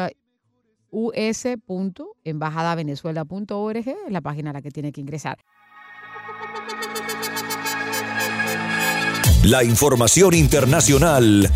uh, 0.91 1.09
us.embajadavenezuela.org, 1.09 3.77
es 3.77 3.95
la 4.09 4.21
página 4.21 4.51
a 4.51 4.53
la 4.53 4.61
que 4.61 4.71
tiene 4.71 4.93
que 4.93 5.01
ingresar. 5.01 5.39
La 9.43 9.61
información 9.63 10.33
internacional 10.33 11.49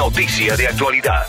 noticia 0.00 0.56
de 0.56 0.66
actualidad. 0.66 1.26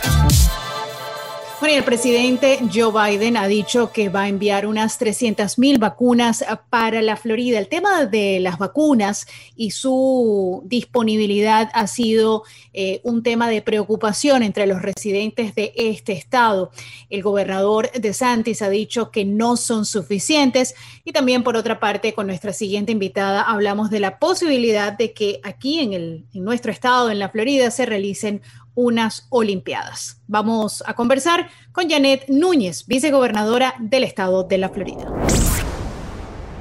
Bueno, 1.62 1.75
y 1.75 1.78
el 1.78 1.84
presidente 1.84 2.58
Joe 2.74 2.92
Biden 2.92 3.38
ha 3.38 3.46
dicho 3.46 3.92
que 3.92 4.10
va 4.10 4.24
a 4.24 4.28
enviar 4.28 4.66
unas 4.66 4.98
300 4.98 5.60
mil 5.60 5.78
vacunas 5.78 6.44
para 6.72 7.04
la 7.04 7.18
Florida. 7.18 7.60
El 7.60 7.68
tema 7.68 8.06
de 8.06 8.40
las 8.40 8.58
vacunas 8.58 9.28
y 9.56 9.70
su 9.70 10.63
disponibilidad 10.66 11.70
ha 11.75 11.86
sido 11.86 12.46
eh, 12.74 13.00
un 13.04 13.22
tema 13.22 13.48
de 13.48 13.62
preocupación 13.62 14.42
entre 14.42 14.66
los 14.66 14.82
residentes 14.82 15.54
de 15.54 15.72
este 15.75 16.13
estado. 16.13 16.72
El 17.12 17.22
gobernador 17.22 17.92
de 17.92 18.12
Santis 18.12 18.63
ha 18.63 18.70
dicho 18.72 19.12
que 19.12 19.24
no 19.24 19.56
son 19.56 19.86
suficientes 19.86 20.74
y 21.06 21.12
también 21.12 21.44
por 21.44 21.56
otra 21.58 21.80
parte 21.80 22.16
con 22.16 22.25
nuestra 22.25 22.54
siguiente 22.54 22.92
invitada 22.92 23.44
hablamos 23.44 23.92
de 23.92 24.00
la 24.00 24.18
posibilidad 24.18 24.94
de 24.94 25.13
que 25.13 25.40
aquí 25.44 25.80
en, 25.80 25.94
el, 25.94 26.25
en 26.34 26.44
nuestro 26.44 26.72
estado, 26.72 27.12
en 27.12 27.20
la 27.20 27.29
Florida, 27.29 27.70
se 27.70 27.86
realicen 27.86 28.42
unas 28.75 29.27
Olimpiadas. 29.29 30.22
Vamos 30.27 30.84
a 30.86 30.94
conversar 30.94 31.50
con 31.72 31.90
Janet 31.90 32.25
Núñez, 32.27 32.86
vicegobernadora 32.88 33.75
del 33.79 34.03
estado 34.03 34.44
de 34.44 34.57
la 34.57 34.70
Florida. 34.70 35.12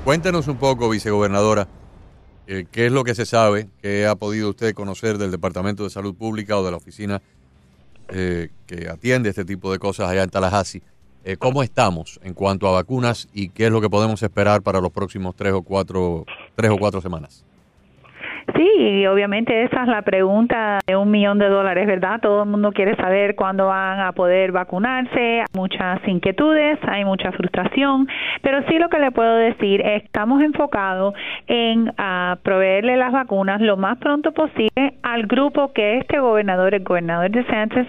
Cuéntenos 0.04 0.48
un 0.48 0.56
poco, 0.56 0.88
vicegobernadora, 0.88 1.68
eh, 2.46 2.66
qué 2.70 2.86
es 2.86 2.92
lo 2.92 3.04
que 3.04 3.14
se 3.14 3.26
sabe, 3.26 3.68
qué 3.80 4.06
ha 4.06 4.16
podido 4.16 4.50
usted 4.50 4.74
conocer 4.74 5.18
del 5.18 5.30
Departamento 5.30 5.84
de 5.84 5.90
Salud 5.90 6.14
Pública 6.14 6.58
o 6.58 6.64
de 6.64 6.70
la 6.70 6.78
oficina 6.78 7.22
eh, 8.08 8.48
que 8.66 8.88
atiende 8.88 9.28
este 9.28 9.44
tipo 9.44 9.70
de 9.70 9.78
cosas 9.78 10.08
allá 10.08 10.22
en 10.22 10.30
Tallahassee. 10.30 10.82
Eh, 11.22 11.36
¿Cómo 11.36 11.62
estamos 11.62 12.18
en 12.24 12.34
cuanto 12.34 12.66
a 12.66 12.72
vacunas 12.72 13.28
y 13.32 13.50
qué 13.50 13.66
es 13.66 13.70
lo 13.70 13.80
que 13.80 13.90
podemos 13.90 14.22
esperar 14.22 14.62
para 14.62 14.80
los 14.80 14.90
próximos 14.90 15.36
tres 15.36 15.52
o 15.52 15.62
cuatro, 15.62 16.24
tres 16.56 16.70
o 16.70 16.78
cuatro 16.78 17.00
semanas? 17.00 17.44
Sí, 18.56 18.68
y 18.78 19.06
obviamente 19.06 19.62
esa 19.62 19.82
es 19.82 19.88
la 19.88 20.02
pregunta 20.02 20.78
de 20.86 20.96
un 20.96 21.10
millón 21.10 21.38
de 21.38 21.48
dólares, 21.48 21.86
¿verdad? 21.86 22.20
Todo 22.20 22.42
el 22.42 22.48
mundo 22.48 22.72
quiere 22.72 22.96
saber 22.96 23.34
cuándo 23.34 23.66
van 23.66 24.00
a 24.00 24.12
poder 24.12 24.52
vacunarse, 24.52 25.40
hay 25.40 25.46
muchas 25.54 26.00
inquietudes, 26.06 26.78
hay 26.86 27.04
mucha 27.04 27.32
frustración, 27.32 28.08
pero 28.42 28.62
sí 28.68 28.78
lo 28.78 28.88
que 28.88 28.98
le 28.98 29.10
puedo 29.12 29.34
decir 29.36 29.80
es 29.80 30.02
que 30.02 30.06
estamos 30.06 30.42
enfocados 30.42 31.14
en 31.46 31.92
ah, 31.96 32.38
proveerle 32.42 32.96
las 32.96 33.12
vacunas 33.12 33.60
lo 33.60 33.76
más 33.76 33.98
pronto 33.98 34.32
posible 34.32 34.94
al 35.02 35.26
grupo 35.26 35.72
que 35.72 35.98
este 35.98 36.18
gobernador, 36.18 36.74
el 36.74 36.84
gobernador 36.84 37.30
de 37.30 37.44
Sánchez, 37.46 37.86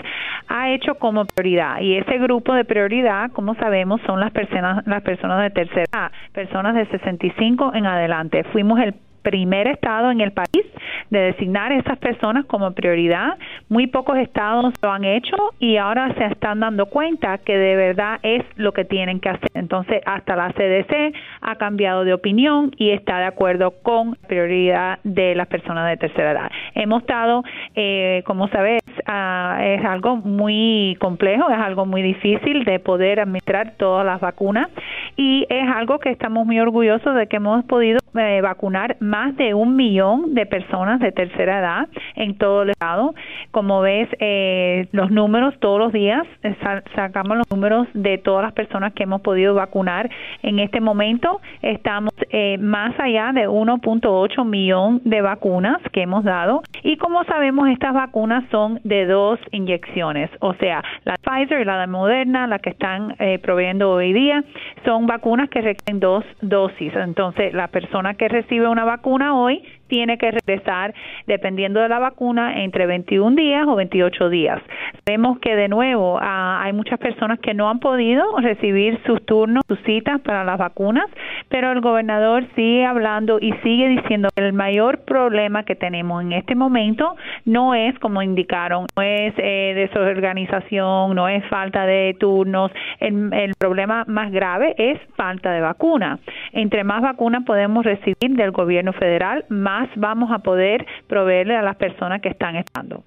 ha 0.47 0.69
hecho 0.69 0.95
como 0.95 1.25
prioridad. 1.25 1.79
Y 1.81 1.97
ese 1.97 2.17
grupo 2.17 2.53
de 2.53 2.65
prioridad, 2.65 3.31
como 3.31 3.55
sabemos, 3.55 4.01
son 4.05 4.19
las 4.19 4.31
personas, 4.31 4.85
las 4.87 5.01
personas 5.01 5.41
de 5.41 5.49
tercera 5.49 5.85
edad, 5.91 6.11
personas 6.33 6.75
de 6.75 6.85
65 6.87 7.73
en 7.73 7.85
adelante. 7.85 8.43
Fuimos 8.45 8.79
el 8.79 8.93
primer 9.21 9.67
estado 9.67 10.11
en 10.11 10.21
el 10.21 10.31
país 10.31 10.65
de 11.09 11.19
designar 11.19 11.71
a 11.71 11.77
esas 11.77 11.97
personas 11.99 12.45
como 12.45 12.71
prioridad. 12.71 13.37
Muy 13.69 13.87
pocos 13.87 14.17
estados 14.17 14.73
lo 14.81 14.91
han 14.91 15.03
hecho 15.03 15.35
y 15.59 15.77
ahora 15.77 16.13
se 16.15 16.25
están 16.25 16.61
dando 16.61 16.87
cuenta 16.87 17.37
que 17.39 17.57
de 17.57 17.75
verdad 17.75 18.19
es 18.23 18.43
lo 18.55 18.73
que 18.73 18.85
tienen 18.85 19.19
que 19.19 19.29
hacer. 19.29 19.49
Entonces, 19.53 20.01
hasta 20.05 20.35
la 20.35 20.51
CDC 20.53 21.13
ha 21.41 21.55
cambiado 21.55 22.03
de 22.03 22.13
opinión 22.13 22.71
y 22.77 22.91
está 22.91 23.19
de 23.19 23.25
acuerdo 23.25 23.71
con 23.83 24.17
la 24.21 24.27
prioridad 24.27 24.99
de 25.03 25.35
las 25.35 25.47
personas 25.47 25.89
de 25.89 25.97
tercera 25.97 26.31
edad. 26.31 26.51
Hemos 26.75 27.01
estado, 27.01 27.43
eh, 27.75 28.23
como 28.25 28.47
sabes, 28.49 28.80
ah, 29.07 29.59
es 29.63 29.83
algo 29.85 30.17
muy 30.17 30.97
complejo, 30.99 31.49
es 31.49 31.57
algo 31.57 31.85
muy 31.85 32.01
difícil 32.01 32.63
de 32.65 32.79
poder 32.79 33.19
administrar 33.19 33.73
todas 33.77 34.05
las 34.05 34.19
vacunas 34.19 34.69
y 35.17 35.45
es 35.49 35.67
algo 35.69 35.99
que 35.99 36.09
estamos 36.09 36.45
muy 36.45 36.59
orgullosos 36.59 37.15
de 37.15 37.27
que 37.27 37.37
hemos 37.37 37.63
podido 37.65 37.99
eh, 38.15 38.41
vacunar 38.41 38.97
más 38.99 39.35
de 39.37 39.53
un 39.53 39.75
millón 39.75 40.33
de 40.33 40.45
personas 40.45 40.99
de 40.99 41.11
tercera 41.11 41.59
edad 41.59 41.87
en 42.15 42.37
todo 42.37 42.63
el 42.63 42.71
estado. 42.71 43.13
Como 43.51 43.81
ves, 43.81 44.09
eh, 44.19 44.87
los 44.91 45.11
números 45.11 45.53
todos 45.59 45.79
los 45.79 45.91
días, 45.93 46.25
eh, 46.43 46.55
sa- 46.61 46.83
sacamos 46.95 47.37
los 47.37 47.49
números 47.51 47.87
de 47.93 48.17
todas 48.17 48.43
las 48.43 48.53
personas 48.53 48.93
que 48.93 49.03
hemos 49.03 49.21
podido 49.21 49.53
vacunar. 49.55 50.09
En 50.43 50.59
este 50.59 50.79
momento 50.81 51.39
estamos 51.61 52.11
más 52.59 52.97
allá 52.99 53.31
de 53.33 53.47
1.8 53.47 54.45
millón 54.45 55.01
de 55.05 55.21
vacunas 55.21 55.81
que 55.91 56.01
hemos 56.03 56.23
dado. 56.23 56.61
Y 56.83 56.97
como 56.97 57.23
sabemos, 57.25 57.69
estas 57.69 57.93
vacunas 57.93 58.43
son 58.51 58.79
de 58.91 59.05
dos 59.05 59.39
inyecciones, 59.51 60.29
o 60.41 60.53
sea, 60.55 60.83
la 61.05 61.15
Pfizer 61.15 61.61
y 61.61 61.65
la 61.65 61.79
de 61.79 61.87
Moderna, 61.87 62.45
la 62.45 62.59
que 62.59 62.71
están 62.71 63.15
eh, 63.19 63.39
hoy 63.85 64.11
día, 64.11 64.43
son 64.83 65.07
vacunas 65.07 65.49
que 65.49 65.61
requieren 65.61 66.01
dos 66.01 66.25
dosis. 66.41 66.93
Entonces, 66.95 67.53
la 67.53 67.69
persona 67.69 68.15
que 68.15 68.27
recibe 68.27 68.67
una 68.67 68.83
vacuna 68.83 69.33
hoy 69.33 69.63
tiene 69.91 70.17
que 70.17 70.31
regresar, 70.31 70.93
dependiendo 71.27 71.81
de 71.81 71.89
la 71.89 71.99
vacuna, 71.99 72.63
entre 72.63 72.85
21 72.85 73.35
días 73.35 73.67
o 73.67 73.75
28 73.75 74.29
días. 74.29 74.61
Vemos 75.05 75.37
que 75.39 75.53
de 75.53 75.67
nuevo 75.67 76.17
ah, 76.21 76.61
hay 76.63 76.71
muchas 76.71 76.97
personas 76.97 77.39
que 77.39 77.53
no 77.53 77.69
han 77.69 77.79
podido 77.79 78.23
recibir 78.37 78.97
sus 79.05 79.21
turnos, 79.25 79.65
sus 79.67 79.79
citas 79.83 80.21
para 80.21 80.45
las 80.45 80.57
vacunas, 80.57 81.07
pero 81.49 81.73
el 81.73 81.81
gobernador 81.81 82.45
sigue 82.55 82.85
hablando 82.85 83.37
y 83.41 83.51
sigue 83.63 83.89
diciendo 83.89 84.29
que 84.33 84.47
el 84.47 84.53
mayor 84.53 84.99
problema 84.99 85.63
que 85.63 85.75
tenemos 85.75 86.23
en 86.23 86.31
este 86.31 86.55
momento 86.55 87.17
no 87.43 87.75
es, 87.75 87.99
como 87.99 88.21
indicaron, 88.21 88.85
no 88.95 89.01
es 89.01 89.33
eh, 89.37 89.73
desorganización, 89.75 91.15
no 91.15 91.27
es 91.27 91.45
falta 91.49 91.85
de 91.85 92.15
turnos, 92.17 92.71
el, 93.01 93.33
el 93.33 93.55
problema 93.59 94.05
más 94.07 94.31
grave 94.31 94.73
es 94.77 94.97
falta 95.17 95.51
de 95.51 95.59
vacuna. 95.59 96.19
Entre 96.53 96.85
más 96.85 97.01
vacunas 97.01 97.43
podemos 97.43 97.83
recibir 97.83 98.37
del 98.37 98.51
gobierno 98.51 98.93
federal, 98.93 99.43
más 99.49 99.80
vamos 99.95 100.31
a 100.31 100.39
poder 100.39 100.85
proveerle 101.07 101.55
a 101.55 101.61
las 101.61 101.75
personas 101.75 102.21
que 102.21 102.29
están 102.29 102.55
estando. 102.55 103.03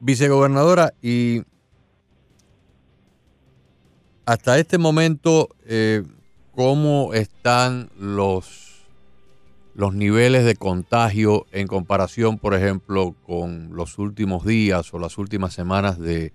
Vicegobernadora, 0.00 0.92
y 1.00 1.42
hasta 4.26 4.58
este 4.58 4.78
momento, 4.78 5.48
eh, 5.66 6.02
¿cómo 6.54 7.14
están 7.14 7.90
los, 7.98 8.84
los 9.74 9.94
niveles 9.94 10.44
de 10.44 10.56
contagio 10.56 11.46
en 11.52 11.66
comparación, 11.66 12.38
por 12.38 12.54
ejemplo, 12.54 13.14
con 13.24 13.74
los 13.74 13.98
últimos 13.98 14.44
días 14.44 14.92
o 14.92 14.98
las 14.98 15.18
últimas 15.18 15.54
semanas 15.54 15.98
de, 15.98 16.32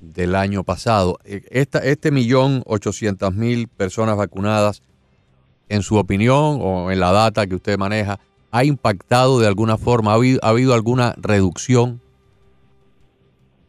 del 0.00 0.34
año 0.34 0.64
pasado. 0.64 1.18
Eh, 1.24 1.42
Esta, 1.50 1.78
este 1.78 2.10
millón 2.10 2.62
ochocientas 2.66 3.32
mil 3.32 3.68
personas 3.68 4.16
vacunadas, 4.16 4.82
en 5.68 5.82
su 5.82 5.96
opinión 5.96 6.58
o 6.60 6.90
en 6.90 7.00
la 7.00 7.12
data 7.12 7.46
que 7.46 7.54
usted 7.54 7.78
maneja, 7.78 8.20
¿ha 8.50 8.64
impactado 8.64 9.40
de 9.40 9.46
alguna 9.46 9.76
forma? 9.76 10.12
¿Ha 10.12 10.14
habido, 10.14 10.40
ha 10.42 10.48
habido 10.48 10.74
alguna 10.74 11.14
reducción 11.18 12.00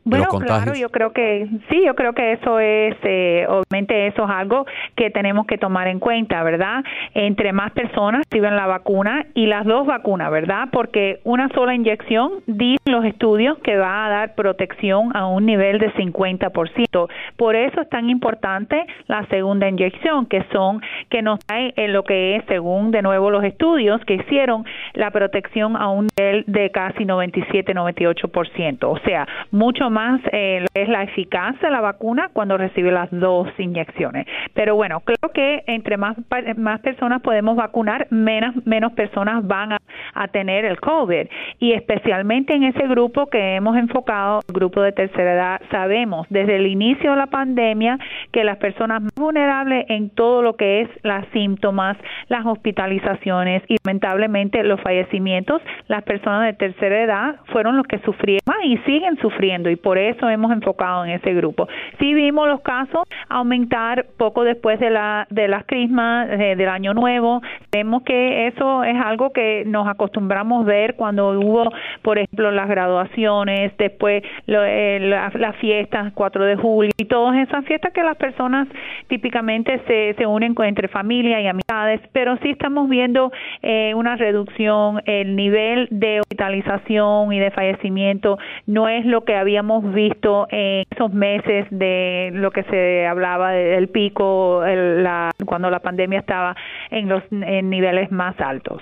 Bueno, 0.07 0.25
los 0.25 0.33
contagios? 0.33 0.63
claro, 0.63 0.79
yo 0.79 0.89
creo 0.89 1.11
que 1.11 1.47
sí, 1.69 1.83
yo 1.85 1.93
creo 1.95 2.13
que 2.13 2.33
eso 2.33 2.59
es, 2.59 2.95
eh, 3.03 3.45
obviamente 3.49 4.07
eso 4.07 4.23
es 4.23 4.29
algo 4.29 4.65
que 4.95 5.09
tenemos 5.09 5.45
que 5.47 5.57
tomar 5.57 5.87
en 5.87 5.99
cuenta, 5.99 6.43
¿verdad? 6.43 6.83
Entre 7.13 7.51
más 7.51 7.71
personas 7.71 8.23
reciben 8.29 8.55
la 8.55 8.67
vacuna 8.67 9.25
y 9.33 9.47
las 9.47 9.65
dos 9.65 9.85
vacunas, 9.85 10.31
¿verdad? 10.31 10.69
Porque 10.71 11.19
una 11.25 11.49
sola 11.49 11.75
inyección, 11.75 12.31
dicen 12.45 12.93
los 12.93 13.03
estudios, 13.03 13.57
que 13.59 13.77
va 13.77 14.05
a 14.05 14.09
dar 14.09 14.35
protección 14.35 15.15
a 15.15 15.27
un 15.27 15.45
nivel 15.45 15.79
de 15.79 15.91
50%. 15.93 17.09
Por 17.35 17.55
eso 17.55 17.81
es 17.81 17.89
tan 17.89 18.09
importante 18.09 18.85
la 19.07 19.25
segunda 19.27 19.67
inyección, 19.67 20.25
que 20.27 20.45
son, 20.53 20.81
que 21.09 21.21
nos 21.21 21.39
trae 21.39 21.73
en 21.75 21.91
lo 21.91 22.03
que 22.03 22.37
es, 22.37 22.45
según 22.47 22.91
de 22.91 23.01
nuevo 23.01 23.29
los 23.29 23.43
estudios 23.43 23.99
que 24.05 24.13
hicieron, 24.15 24.65
la 24.93 25.11
protección 25.11 25.75
a 25.75 25.89
un 25.89 26.07
nivel 26.17 26.45
de 26.47 26.71
casi 26.71 27.03
97-98%. 27.03 28.83
O 28.83 28.99
sea, 28.99 29.27
mucho 29.51 29.89
más 29.89 29.96
eh, 30.31 30.59
lo 30.61 30.67
que 30.73 30.83
es 30.83 30.89
la 30.89 31.03
eficacia 31.03 31.69
de 31.69 31.71
la 31.71 31.81
vacuna 31.81 32.29
cuando 32.33 32.57
recibe 32.57 32.91
las 32.91 33.09
dos 33.11 33.47
inyecciones. 33.57 34.25
Pero 34.53 34.75
bueno, 34.75 35.01
creo 35.01 35.31
que 35.33 35.63
entre 35.67 35.97
más, 35.97 36.17
más 36.57 36.79
personas 36.81 37.21
podemos 37.21 37.55
vacunar, 37.55 38.07
menos, 38.11 38.55
menos 38.65 38.93
personas 38.93 39.45
van 39.45 39.73
a, 39.73 39.77
a 40.17 40.27
tener 40.27 40.65
el 40.65 40.79
COVID. 40.79 41.27
Y 41.59 41.73
especialmente 41.73 42.53
en 42.53 42.63
ese 42.63 42.87
grupo 42.87 43.27
que 43.27 43.55
hemos 43.55 43.77
enfocado, 43.77 44.41
el 44.47 44.53
grupo 44.53 44.81
de 44.81 44.91
tercera 44.91 45.33
edad, 45.33 45.61
sabemos 45.71 46.27
desde 46.29 46.55
el 46.57 46.67
inicio 46.67 47.11
de 47.11 47.17
la 47.17 47.27
pandemia 47.27 47.99
que 48.31 48.43
las 48.43 48.57
personas 48.57 49.01
más 49.01 49.13
vulnerables 49.15 49.85
en 49.89 50.09
todo 50.09 50.41
lo 50.41 50.55
que 50.55 50.81
es 50.81 50.89
las 51.03 51.25
síntomas, 51.33 51.97
las 52.27 52.45
hospitalizaciones 52.45 53.63
y 53.67 53.77
lamentablemente 53.85 54.63
los 54.63 54.81
fallecimientos, 54.81 55.61
las 55.87 56.03
personas 56.03 56.45
de 56.45 56.53
tercera 56.53 57.01
edad 57.01 57.35
fueron 57.47 57.77
los 57.77 57.85
que 57.87 57.99
sufrieron 57.99 58.41
más 58.45 58.57
y 58.63 58.77
siguen 58.79 59.17
sufriendo 59.17 59.69
y 59.69 59.75
por 59.75 59.97
eso 59.97 60.29
hemos 60.29 60.51
enfocado 60.51 61.05
en 61.05 61.11
ese 61.11 61.33
grupo. 61.33 61.67
Sí 61.99 62.13
vimos 62.13 62.47
los 62.47 62.61
casos 62.61 63.03
aumentar 63.29 64.05
poco 64.17 64.43
después 64.43 64.79
de 64.79 64.89
la 64.89 65.27
de 65.29 65.47
las 65.47 65.65
crismas 65.65 66.27
del 66.29 66.67
año 66.67 66.93
nuevo. 66.93 67.41
Vemos 67.71 68.03
que 68.03 68.47
eso 68.47 68.83
es 68.83 68.95
algo 68.99 69.31
que 69.31 69.63
nos 69.65 69.87
acostumbramos 70.07 70.65
ver 70.65 70.95
cuando 70.95 71.29
hubo, 71.39 71.69
por 72.01 72.17
ejemplo, 72.17 72.51
las 72.51 72.67
graduaciones, 72.67 73.71
después 73.77 74.23
lo- 74.45 74.63
eh, 74.63 74.99
la- 75.01 75.31
las 75.35 75.55
fiestas 75.57 76.11
4 76.13 76.45
de 76.45 76.55
julio 76.55 76.91
y 76.97 77.05
todas 77.05 77.35
esas 77.37 77.65
fiestas 77.65 77.91
que 77.93 78.03
las 78.03 78.15
personas 78.15 78.67
típicamente 79.07 79.81
se, 79.87 80.15
se 80.17 80.25
unen 80.25 80.53
con, 80.55 80.65
entre 80.65 80.87
familia 80.87 81.41
y 81.41 81.47
amistades, 81.47 81.99
pero 82.13 82.37
sí 82.37 82.49
estamos 82.49 82.89
viendo 82.89 83.31
eh, 83.61 83.93
una 83.95 84.15
reducción, 84.15 85.01
el 85.05 85.35
nivel 85.35 85.87
de 85.91 86.21
hospitalización 86.21 87.33
y 87.33 87.39
de 87.39 87.51
fallecimiento 87.51 88.37
no 88.65 88.87
es 88.87 89.05
lo 89.05 89.23
que 89.25 89.35
habíamos 89.35 89.93
visto 89.93 90.47
en 90.49 90.83
esos 90.89 91.11
meses 91.13 91.65
de 91.69 92.31
lo 92.33 92.51
que 92.51 92.63
se 92.63 93.05
hablaba 93.07 93.51
del 93.51 93.89
pico, 93.89 94.63
el- 94.65 95.03
la, 95.03 95.31
cuando 95.45 95.69
la 95.69 95.79
pandemia 95.79 96.19
estaba 96.19 96.55
en 96.91 97.09
los 97.09 97.23
en 97.31 97.69
niveles 97.69 98.11
más 98.11 98.39
altos. 98.39 98.81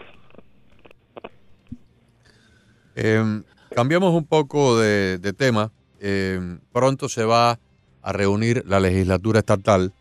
Eh, 2.96 3.42
cambiamos 3.74 4.14
un 4.14 4.26
poco 4.26 4.80
de, 4.80 5.20
tema. 5.38 5.72
Eh, 6.00 6.58
pronto 6.72 7.10
se 7.10 7.24
va 7.26 7.60
a 8.02 8.12
reunir 8.14 8.64
la 8.66 8.80
legislatura 8.80 9.40
estatal 9.40 9.94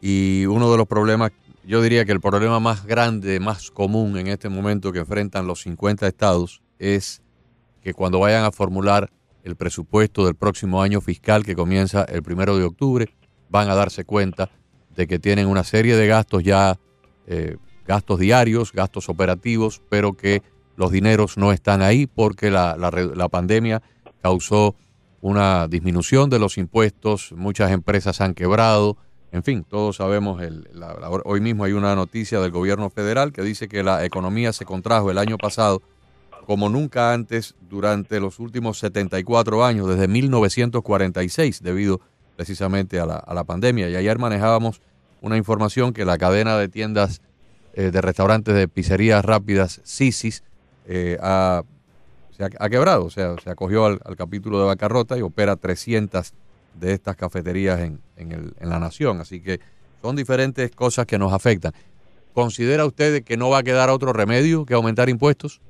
y 0.00 0.46
uno 0.46 0.70
de 0.70 0.78
los 0.78 0.86
problemas, 0.86 1.32
yo 1.64 1.82
diría 1.82 2.04
que 2.04 2.12
el 2.12 2.20
problema 2.20 2.58
más 2.60 2.86
grande, 2.86 3.38
más 3.40 3.70
común 3.70 4.16
en 4.16 4.28
este 4.28 4.48
momento 4.48 4.92
que 4.92 5.00
enfrentan 5.00 5.46
los 5.46 5.62
50 5.62 6.06
estados 6.06 6.62
es 6.78 7.20
que 7.82 7.92
cuando 7.92 8.20
vayan 8.20 8.44
a 8.44 8.52
formular 8.52 9.10
el 9.42 9.56
presupuesto 9.56 10.24
del 10.24 10.34
próximo 10.34 10.82
año 10.82 11.00
fiscal 11.00 11.44
que 11.44 11.54
comienza 11.54 12.04
el 12.04 12.22
primero 12.22 12.56
de 12.56 12.64
octubre, 12.64 13.14
van 13.48 13.68
a 13.68 13.74
darse 13.74 14.04
cuenta 14.04 14.50
de 14.94 15.06
que 15.06 15.18
tienen 15.18 15.46
una 15.46 15.64
serie 15.64 15.96
de 15.96 16.06
gastos 16.06 16.42
ya, 16.42 16.78
eh, 17.26 17.56
gastos 17.86 18.20
diarios, 18.20 18.72
gastos 18.72 19.08
operativos, 19.08 19.82
pero 19.88 20.14
que 20.14 20.42
los 20.80 20.90
dineros 20.90 21.36
no 21.36 21.52
están 21.52 21.82
ahí 21.82 22.06
porque 22.06 22.50
la, 22.50 22.74
la 22.76 23.28
pandemia 23.28 23.82
causó 24.22 24.74
una 25.20 25.68
disminución 25.68 26.30
de 26.30 26.38
los 26.38 26.56
impuestos, 26.56 27.32
muchas 27.36 27.70
empresas 27.70 28.22
han 28.22 28.32
quebrado, 28.32 28.96
en 29.30 29.42
fin, 29.42 29.62
todos 29.68 29.96
sabemos, 29.96 30.42
el, 30.42 30.66
la- 30.72 30.96
hoy 31.24 31.40
mismo 31.42 31.64
hay 31.64 31.72
una 31.72 31.94
noticia 31.94 32.40
del 32.40 32.50
gobierno 32.50 32.88
federal 32.88 33.30
que 33.30 33.42
dice 33.42 33.68
que 33.68 33.82
la 33.82 34.04
economía 34.06 34.54
se 34.54 34.64
contrajo 34.64 35.10
el 35.10 35.18
año 35.18 35.36
pasado 35.36 35.82
como 36.46 36.70
nunca 36.70 37.12
antes 37.12 37.54
durante 37.68 38.18
los 38.18 38.38
últimos 38.40 38.78
74 38.78 39.62
años, 39.64 39.86
desde 39.86 40.08
1946, 40.08 41.62
debido 41.62 42.00
precisamente 42.36 42.98
a 42.98 43.06
la, 43.06 43.16
a 43.16 43.34
la 43.34 43.44
pandemia. 43.44 43.88
Y 43.90 43.96
ayer 43.96 44.18
manejábamos 44.18 44.80
una 45.20 45.36
información 45.36 45.92
que 45.92 46.04
la 46.06 46.16
cadena 46.18 46.56
de 46.56 46.68
tiendas 46.68 47.20
eh, 47.74 47.90
de 47.90 48.00
restaurantes 48.00 48.54
de 48.54 48.66
pizzerías 48.66 49.22
rápidas, 49.24 49.80
Sisis, 49.84 50.42
eh, 50.86 51.16
ha, 51.20 51.62
se 52.30 52.44
ha, 52.44 52.68
quebrado, 52.68 53.04
o 53.04 53.10
sea, 53.10 53.36
se 53.42 53.50
acogió 53.50 53.84
al, 53.86 53.98
capítulo 54.16 54.60
de 54.60 54.66
bancarrota 54.66 55.16
y 55.18 55.22
opera 55.22 55.56
300 55.56 56.32
de 56.74 56.92
estas 56.92 57.16
cafeterías 57.16 57.80
en, 57.80 58.00
en, 58.16 58.32
el- 58.32 58.54
en 58.58 58.68
la 58.68 58.78
nación. 58.78 59.20
Así 59.20 59.40
que 59.40 59.60
son 60.02 60.16
diferentes 60.16 60.70
cosas 60.70 61.06
que 61.06 61.18
nos 61.18 61.32
afectan. 61.32 61.72
¿Considera 62.32 62.86
usted 62.86 63.24
que 63.24 63.36
no 63.36 63.50
va 63.50 63.58
a 63.58 63.62
quedar 63.62 63.90
otro 63.90 64.12
remedio 64.12 64.64
que 64.64 64.74
aumentar 64.74 65.08
impuestos? 65.08 65.60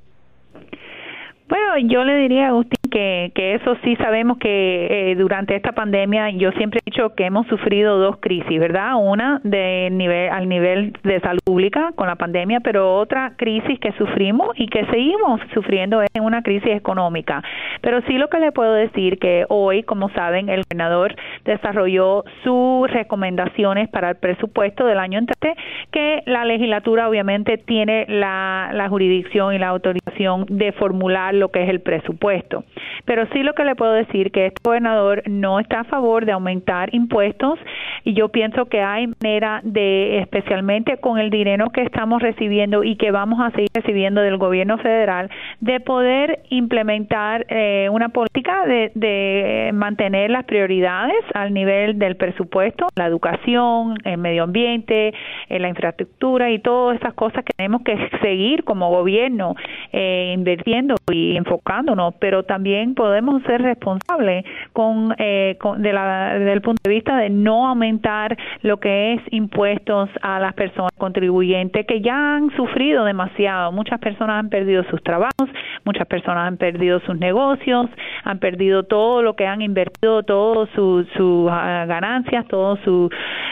Bueno, 1.49 1.91
yo 1.91 2.03
le 2.03 2.15
diría 2.17 2.45
a 2.45 2.49
Agustín 2.49 2.77
que, 2.91 3.31
que 3.33 3.55
eso 3.55 3.75
sí 3.83 3.95
sabemos 3.95 4.37
que 4.37 5.11
eh, 5.11 5.15
durante 5.15 5.55
esta 5.55 5.71
pandemia 5.71 6.29
yo 6.31 6.51
siempre 6.51 6.79
he 6.79 6.91
dicho 6.91 7.15
que 7.15 7.25
hemos 7.25 7.47
sufrido 7.47 7.97
dos 7.97 8.17
crisis, 8.19 8.59
¿verdad? 8.59 8.93
Una 8.99 9.41
de 9.43 9.89
nivel 9.91 10.29
al 10.29 10.47
nivel 10.47 10.93
de 11.03 11.19
salud 11.21 11.39
pública 11.43 11.91
con 11.95 12.07
la 12.07 12.15
pandemia, 12.15 12.59
pero 12.59 12.95
otra 12.95 13.33
crisis 13.37 13.79
que 13.79 13.91
sufrimos 13.93 14.49
y 14.55 14.67
que 14.67 14.85
seguimos 14.85 15.41
sufriendo 15.53 16.01
es 16.01 16.09
una 16.21 16.43
crisis 16.43 16.71
económica. 16.71 17.43
Pero 17.81 18.01
sí 18.03 18.17
lo 18.17 18.29
que 18.29 18.39
le 18.39 18.51
puedo 18.51 18.73
decir 18.73 19.17
que 19.17 19.45
hoy, 19.49 19.83
como 19.83 20.09
saben, 20.09 20.49
el 20.49 20.63
gobernador 20.63 21.15
desarrolló 21.45 22.23
sus 22.43 22.91
recomendaciones 22.91 23.89
para 23.89 24.09
el 24.09 24.15
presupuesto 24.17 24.85
del 24.85 24.99
año 24.99 25.19
entrante, 25.19 25.55
que 25.91 26.23
la 26.25 26.45
legislatura 26.45 27.09
obviamente 27.09 27.57
tiene 27.57 28.05
la, 28.07 28.71
la 28.73 28.89
jurisdicción 28.89 29.55
y 29.55 29.59
la 29.59 29.69
autorización 29.69 30.45
de 30.49 30.71
formular 30.73 31.33
lo 31.33 31.49
que 31.49 31.63
es 31.63 31.69
el 31.69 31.81
presupuesto. 31.81 32.63
Pero 33.05 33.27
sí 33.33 33.43
lo 33.43 33.53
que 33.53 33.65
le 33.65 33.75
puedo 33.75 33.93
decir 33.93 34.31
que 34.31 34.47
este 34.47 34.61
gobernador 34.63 35.23
no 35.27 35.59
está 35.59 35.81
a 35.81 35.83
favor 35.85 36.25
de 36.25 36.31
aumentar 36.31 36.93
impuestos 36.93 37.59
y 38.03 38.13
yo 38.13 38.29
pienso 38.29 38.65
que 38.65 38.81
hay 38.81 39.07
manera 39.21 39.61
de, 39.63 40.19
especialmente 40.19 40.97
con 40.97 41.19
el 41.19 41.29
dinero 41.29 41.69
que 41.69 41.81
estamos 41.81 42.21
recibiendo 42.21 42.83
y 42.83 42.95
que 42.95 43.11
vamos 43.11 43.39
a 43.39 43.51
seguir 43.51 43.69
recibiendo 43.73 44.21
del 44.21 44.37
gobierno 44.37 44.77
federal, 44.77 45.29
de 45.59 45.79
poder 45.79 46.41
implementar 46.49 47.45
eh, 47.49 47.89
una 47.91 48.09
política 48.09 48.65
de, 48.65 48.91
de 48.95 49.71
mantener 49.73 50.29
las 50.29 50.45
prioridades 50.45 51.23
al 51.33 51.53
nivel 51.53 51.99
del 51.99 52.15
presupuesto, 52.15 52.87
la 52.95 53.05
educación, 53.05 53.97
el 54.03 54.17
medio 54.17 54.43
ambiente, 54.43 55.13
eh, 55.49 55.59
la 55.59 55.69
infraestructura 55.69 56.51
y 56.51 56.59
todas 56.59 56.97
esas 56.97 57.13
cosas 57.13 57.43
que 57.43 57.53
tenemos 57.55 57.81
que 57.83 57.97
seguir 58.21 58.63
como 58.63 58.89
gobierno 58.89 59.55
eh, 59.91 60.33
invirtiendo 60.33 60.95
y 61.11 61.35
enfocándonos, 61.37 62.15
pero 62.19 62.43
también 62.43 62.70
podemos 62.95 63.41
ser 63.43 63.61
responsables 63.61 64.45
con, 64.73 65.15
eh, 65.17 65.57
con 65.59 65.81
de 65.81 65.93
la, 65.93 66.37
desde 66.37 66.53
el 66.53 66.61
punto 66.61 66.81
de 66.83 66.89
vista 66.91 67.17
de 67.17 67.29
no 67.29 67.67
aumentar 67.67 68.37
lo 68.61 68.79
que 68.79 69.13
es 69.13 69.21
impuestos 69.31 70.09
a 70.21 70.39
las 70.39 70.53
personas 70.53 70.91
contribuyentes 70.97 71.85
que 71.85 72.01
ya 72.01 72.35
han 72.35 72.49
sufrido 72.55 73.05
demasiado. 73.05 73.71
Muchas 73.71 73.99
personas 73.99 74.39
han 74.39 74.49
perdido 74.49 74.83
sus 74.85 75.01
trabajos, 75.03 75.49
muchas 75.85 76.07
personas 76.07 76.47
han 76.47 76.57
perdido 76.57 76.99
sus 77.01 77.17
negocios, 77.17 77.87
han 78.23 78.39
perdido 78.39 78.83
todo 78.83 79.21
lo 79.21 79.35
que 79.35 79.47
han 79.47 79.61
invertido, 79.61 80.23
todas 80.23 80.69
sus 80.75 81.07
su, 81.17 81.47
ah, 81.49 81.85
ganancias, 81.87 82.47
todo 82.47 82.77
su, 82.83 83.09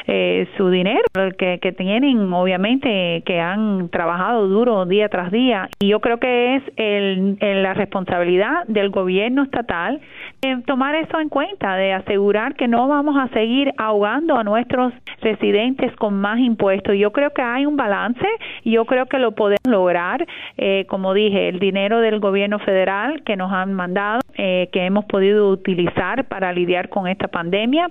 eh, 0.08 0.48
su 0.58 0.70
dinero 0.70 1.04
que, 1.38 1.60
que 1.60 1.72
tienen, 1.72 2.32
obviamente, 2.34 3.24
que 3.26 3.40
han 3.40 3.90
trabajado 3.90 4.48
duro 4.48 4.86
día 4.86 5.10
tras 5.10 5.32
día. 5.32 5.70
Y 5.80 5.88
yo 5.90 6.00
creo 6.00 6.20
que 6.20 6.56
es 6.58 6.64
el- 6.78 7.38
la 7.40 7.74
responsabilidad 7.74 8.66
del 8.68 8.90
gobierno 8.90 9.44
estatal 9.44 10.00
de 10.42 10.62
tomar 10.66 10.96
eso 10.96 11.20
en 11.20 11.30
cuenta, 11.30 11.76
de 11.76 11.94
asegurar 11.94 12.56
que 12.56 12.68
no 12.68 12.88
vamos 12.88 13.18
a 13.18 13.28
seguir 13.30 13.74
ahogando 13.78 14.38
a 14.38 14.44
nuestros 14.44 14.94
residentes 15.22 15.96
con 15.96 16.16
más 16.16 16.40
impuestos. 16.40 16.96
Yo 16.98 17.12
creo 17.12 17.32
que 17.32 17.42
hay 17.42 17.66
un 17.66 17.76
balance 17.76 18.26
y 18.64 18.72
yo 18.72 18.86
creo 18.86 19.08
que 19.08 19.20
lo 19.20 19.34
podemos 19.34 19.68
lograr. 19.68 20.26
Eh, 20.58 20.86
como 20.88 21.14
dije, 21.14 21.50
el 21.50 21.60
dinero 21.60 22.00
del 22.00 22.20
gobierno 22.20 22.60
federal 22.60 23.24
que 23.24 23.36
nos 23.36 23.52
han 23.52 23.74
mandado 23.74 24.22
eh, 24.36 24.70
que 24.72 24.86
hemos 24.86 25.06
podido 25.06 25.50
utilizar 25.50 26.26
para 26.26 26.54
lidiar 26.54 26.90
con 26.90 27.08
esta 27.08 27.28
pandemia. 27.28 27.90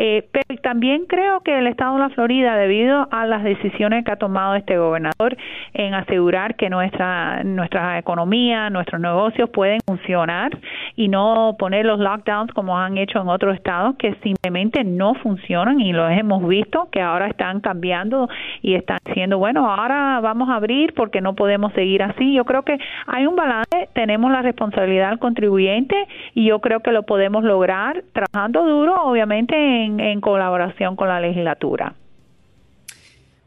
Eh, 0.00 0.28
pero 0.30 0.60
también 0.62 1.06
creo 1.06 1.40
que 1.40 1.58
el 1.58 1.66
Estado 1.66 1.94
de 1.94 1.98
la 1.98 2.10
Florida, 2.10 2.56
debido 2.56 3.08
a 3.10 3.26
las 3.26 3.42
decisiones 3.42 4.04
que 4.04 4.12
ha 4.12 4.16
tomado 4.16 4.54
este 4.54 4.78
gobernador 4.78 5.36
en 5.74 5.92
asegurar 5.92 6.54
que 6.54 6.70
nuestra, 6.70 7.42
nuestra 7.42 7.98
economía, 7.98 8.70
nuestros 8.70 9.00
negocios 9.00 9.50
pueden 9.50 9.80
funcionar 9.84 10.56
y 10.94 11.08
no 11.08 11.56
poner 11.58 11.84
los 11.84 11.98
lockdowns 11.98 12.52
como 12.52 12.78
han 12.78 12.96
hecho 12.96 13.20
en 13.20 13.28
otros 13.28 13.56
estados 13.56 13.96
que 13.96 14.14
simplemente 14.22 14.84
no 14.84 15.14
funcionan 15.14 15.80
y 15.80 15.92
lo 15.92 16.08
hemos 16.08 16.46
visto 16.46 16.88
que 16.92 17.00
ahora 17.00 17.26
están 17.26 17.58
cambiando 17.58 18.28
y 18.62 18.74
están 18.74 18.98
diciendo, 19.04 19.38
bueno, 19.38 19.68
ahora 19.68 20.20
vamos 20.20 20.48
a 20.48 20.54
abrir 20.54 20.94
porque 20.94 21.20
no 21.20 21.34
podemos 21.34 21.72
seguir 21.72 22.04
así. 22.04 22.34
Yo 22.34 22.44
creo 22.44 22.62
que 22.62 22.78
hay 23.08 23.26
un 23.26 23.34
balance, 23.34 23.67
tenemos 23.94 24.30
la 24.30 24.42
responsabilidad 24.42 25.10
del 25.10 25.18
contribuyente 25.18 25.96
y 26.34 26.46
yo 26.46 26.60
creo 26.60 26.80
que 26.80 26.90
lo 26.90 27.04
podemos 27.04 27.44
lograr 27.44 28.04
trabajando 28.12 28.64
duro, 28.64 29.02
obviamente 29.04 29.54
en, 29.56 30.20
colaboración 30.20 30.96
con 30.96 31.08
la 31.08 31.20
legislatura. 31.20 31.94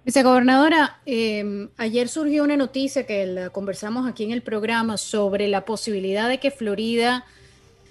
Vicegobernadora, 0.05 0.97
eh, 1.05 1.67
ayer 1.77 2.07
surgió 2.07 2.43
una 2.43 2.57
noticia 2.57 3.05
que 3.05 3.25
la 3.25 3.49
conversamos 3.49 4.07
aquí 4.07 4.23
en 4.23 4.31
el 4.31 4.41
programa 4.41 4.97
sobre 4.97 5.47
la 5.47 5.65
posibilidad 5.65 6.27
de 6.27 6.39
que 6.39 6.49
Florida 6.49 7.23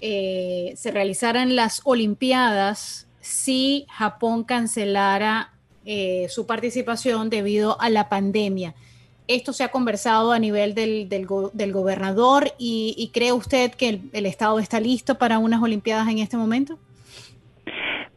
eh, 0.01 0.73
se 0.75 0.91
realizaran 0.91 1.55
las 1.55 1.81
Olimpiadas 1.85 3.07
si 3.21 3.85
Japón 3.89 4.43
cancelara 4.43 5.53
eh, 5.85 6.27
su 6.29 6.45
participación 6.45 7.29
debido 7.29 7.79
a 7.79 7.89
la 7.89 8.09
pandemia. 8.09 8.75
Esto 9.27 9.53
se 9.53 9.63
ha 9.63 9.69
conversado 9.69 10.31
a 10.31 10.39
nivel 10.39 10.73
del, 10.75 11.07
del, 11.09 11.71
gobernador 11.71 12.51
y, 12.57 13.09
cree 13.13 13.31
usted 13.31 13.71
que 13.71 14.01
el 14.11 14.25
Estado 14.25 14.59
está 14.59 14.79
listo 14.79 15.15
para 15.15 15.39
unas 15.39 15.61
Olimpiadas 15.61 16.07
en 16.09 16.19
este 16.19 16.37
momento? 16.37 16.77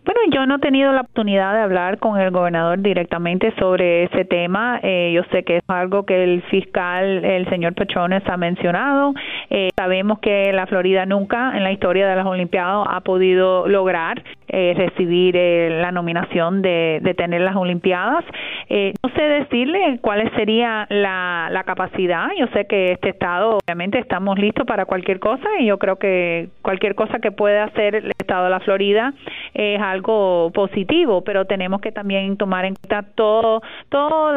Bueno, 0.05 0.21
yo 0.31 0.45
no 0.45 0.57
he 0.57 0.59
tenido 0.59 0.93
la 0.93 1.01
oportunidad 1.01 1.55
de 1.55 1.61
hablar 1.61 1.99
con 1.99 2.21
el 2.21 2.31
gobernador 2.31 2.79
directamente 2.79 3.55
sobre 3.59 4.05
ese 4.05 4.27
tema. 4.27 4.79
Eh, 4.83 5.13
yo 5.15 5.23
sé 5.33 5.45
que 5.45 5.57
es 5.57 5.63
algo 5.67 6.05
que 6.05 6.23
el 6.23 6.43
fiscal, 6.43 7.25
el 7.25 7.49
señor 7.49 7.73
Pechones, 7.73 8.23
ha 8.29 8.37
mencionado. 8.37 9.15
Eh, 9.49 9.71
sabemos 9.75 10.19
que 10.19 10.53
la 10.53 10.67
Florida 10.67 11.07
nunca 11.07 11.57
en 11.57 11.65
la 11.65 11.73
historia 11.73 12.07
de 12.07 12.17
las 12.17 12.27
Olimpiadas 12.27 12.87
ha 12.91 13.01
podido 13.01 13.67
lograr 13.67 14.23
eh, 14.49 14.75
recibir 14.77 15.35
la 15.35 15.93
nominación 15.93 16.63
de, 16.63 17.01
de, 17.03 17.15
tener 17.15 17.41
las 17.41 17.57
Olimpiadas. 17.57 18.25
no 18.69 19.11
sé 19.15 19.23
decirle 19.23 19.99
cuál 20.01 20.31
sería 20.37 20.87
la, 20.91 21.49
la 21.51 21.65
capacidad. 21.65 22.29
Yo 22.39 22.47
sé 22.49 22.67
que 22.67 22.93
este 22.93 23.11
Estado, 23.11 23.59
obviamente, 23.65 23.99
estamos 23.99 24.39
listos 24.39 24.67
para 24.67 24.85
cualquier 24.85 25.19
cosa 25.21 25.47
y 25.59 25.67
yo 25.67 25.79
creo 25.79 25.97
que 25.97 26.49
cualquier 26.63 26.95
cosa 26.95 27.19
que 27.19 27.33
pueda 27.33 27.65
hacer 27.65 27.95
el 27.95 28.11
Estado 28.11 28.45
de 28.45 28.51
la 28.51 28.61
Florida 28.61 29.15
es 29.53 29.81
algo 29.81 30.51
positivo, 30.53 31.23
pero 31.23 31.45
tenemos 31.45 31.81
que 31.81 31.93
también 31.93 32.37
tomar 32.37 32.65
en 32.65 32.75
cuenta 32.75 33.05
todo, 33.15 33.63
todo 33.89 34.33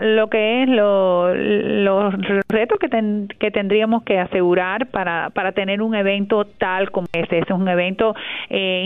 lo 0.00 0.28
que 0.28 0.62
es 0.62 0.68
los 0.68 2.14
retos 2.48 2.78
que, 2.78 2.88
que 3.38 3.50
tendríamos 3.50 4.02
que 4.04 4.18
asegurar 4.18 4.86
para, 4.86 5.30
para 5.30 5.52
tener 5.52 5.82
un 5.82 5.94
evento 5.94 6.44
tal 6.58 6.90
como 6.90 7.06
ese. 7.12 7.38
Es 7.38 7.50
un 7.50 7.68
evento 7.68 8.14
eh, 8.50 8.82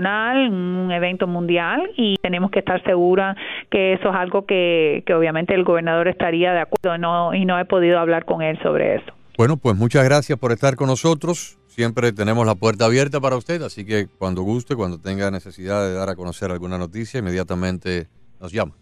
internacional, 0.00 0.50
un 0.50 0.92
evento 0.92 1.26
mundial 1.26 1.90
y 1.96 2.16
tenemos 2.22 2.50
que 2.50 2.60
estar 2.60 2.82
seguras 2.84 3.36
que 3.70 3.94
eso 3.94 4.08
es 4.08 4.14
algo 4.14 4.46
que, 4.46 5.02
que 5.06 5.14
obviamente 5.14 5.54
el 5.54 5.64
gobernador 5.64 6.08
estaría 6.08 6.52
de 6.52 6.60
acuerdo 6.60 6.98
no, 6.98 7.34
y 7.34 7.44
no 7.44 7.58
he 7.58 7.64
podido 7.64 7.98
hablar 7.98 8.24
con 8.24 8.42
él 8.42 8.58
sobre 8.62 8.96
eso. 8.96 9.12
Bueno, 9.36 9.56
pues 9.56 9.76
muchas 9.76 10.04
gracias 10.04 10.38
por 10.38 10.52
estar 10.52 10.76
con 10.76 10.88
nosotros. 10.88 11.58
Siempre 11.68 12.12
tenemos 12.12 12.46
la 12.46 12.56
puerta 12.56 12.86
abierta 12.86 13.20
para 13.20 13.36
usted, 13.36 13.62
así 13.62 13.86
que 13.86 14.06
cuando 14.18 14.42
guste, 14.42 14.74
cuando 14.76 15.00
tenga 15.00 15.30
necesidad 15.30 15.86
de 15.86 15.94
dar 15.94 16.08
a 16.08 16.16
conocer 16.16 16.50
alguna 16.50 16.78
noticia, 16.78 17.20
inmediatamente 17.20 18.08
nos 18.40 18.52
llama. 18.52 18.72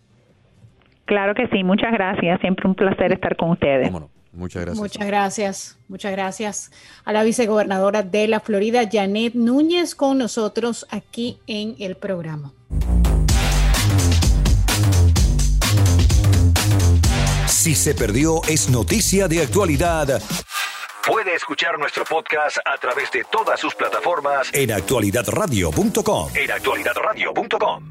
Claro 1.05 1.35
que 1.35 1.47
sí, 1.49 1.63
muchas 1.65 1.93
gracias. 1.93 2.41
Siempre 2.41 2.67
un 2.67 2.75
placer 2.75 3.13
estar 3.13 3.37
con 3.37 3.51
ustedes. 3.51 3.91
Muchas 4.33 4.63
gracias. 4.63 4.81
Muchas 4.81 5.07
gracias. 5.07 5.79
Muchas 5.89 6.13
gracias 6.13 6.71
a 7.05 7.13
la 7.13 7.23
vicegobernadora 7.23 8.03
de 8.03 8.29
la 8.29 8.41
Florida, 8.41 8.83
Janet 8.91 9.35
Núñez, 9.35 9.95
con 9.95 10.19
nosotros 10.19 10.87
aquí 10.91 11.41
en 11.47 11.77
el 11.79 11.97
programa. 11.97 12.53
Si 17.47 17.75
se 17.75 17.95
perdió, 17.95 18.43
es 18.49 18.71
noticia 18.71 19.29
de 19.29 19.43
actualidad 19.43 20.23
Puede 21.09 21.35
escuchar 21.35 21.79
nuestro 21.79 22.05
podcast 22.05 22.59
a 22.67 22.77
través 22.77 23.11
de 23.11 23.25
todas 23.25 23.59
sus 23.59 23.75
plataformas 23.75 24.51
en 24.53 24.71
actualidadradio.com. 24.71 26.29
En 26.35 26.51
actualidadradio.com. 26.51 27.89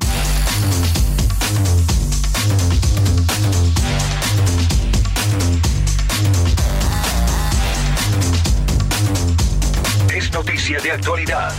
Es 10.18 10.32
noticia 10.32 10.80
de 10.80 10.94
actualidad. 10.94 11.54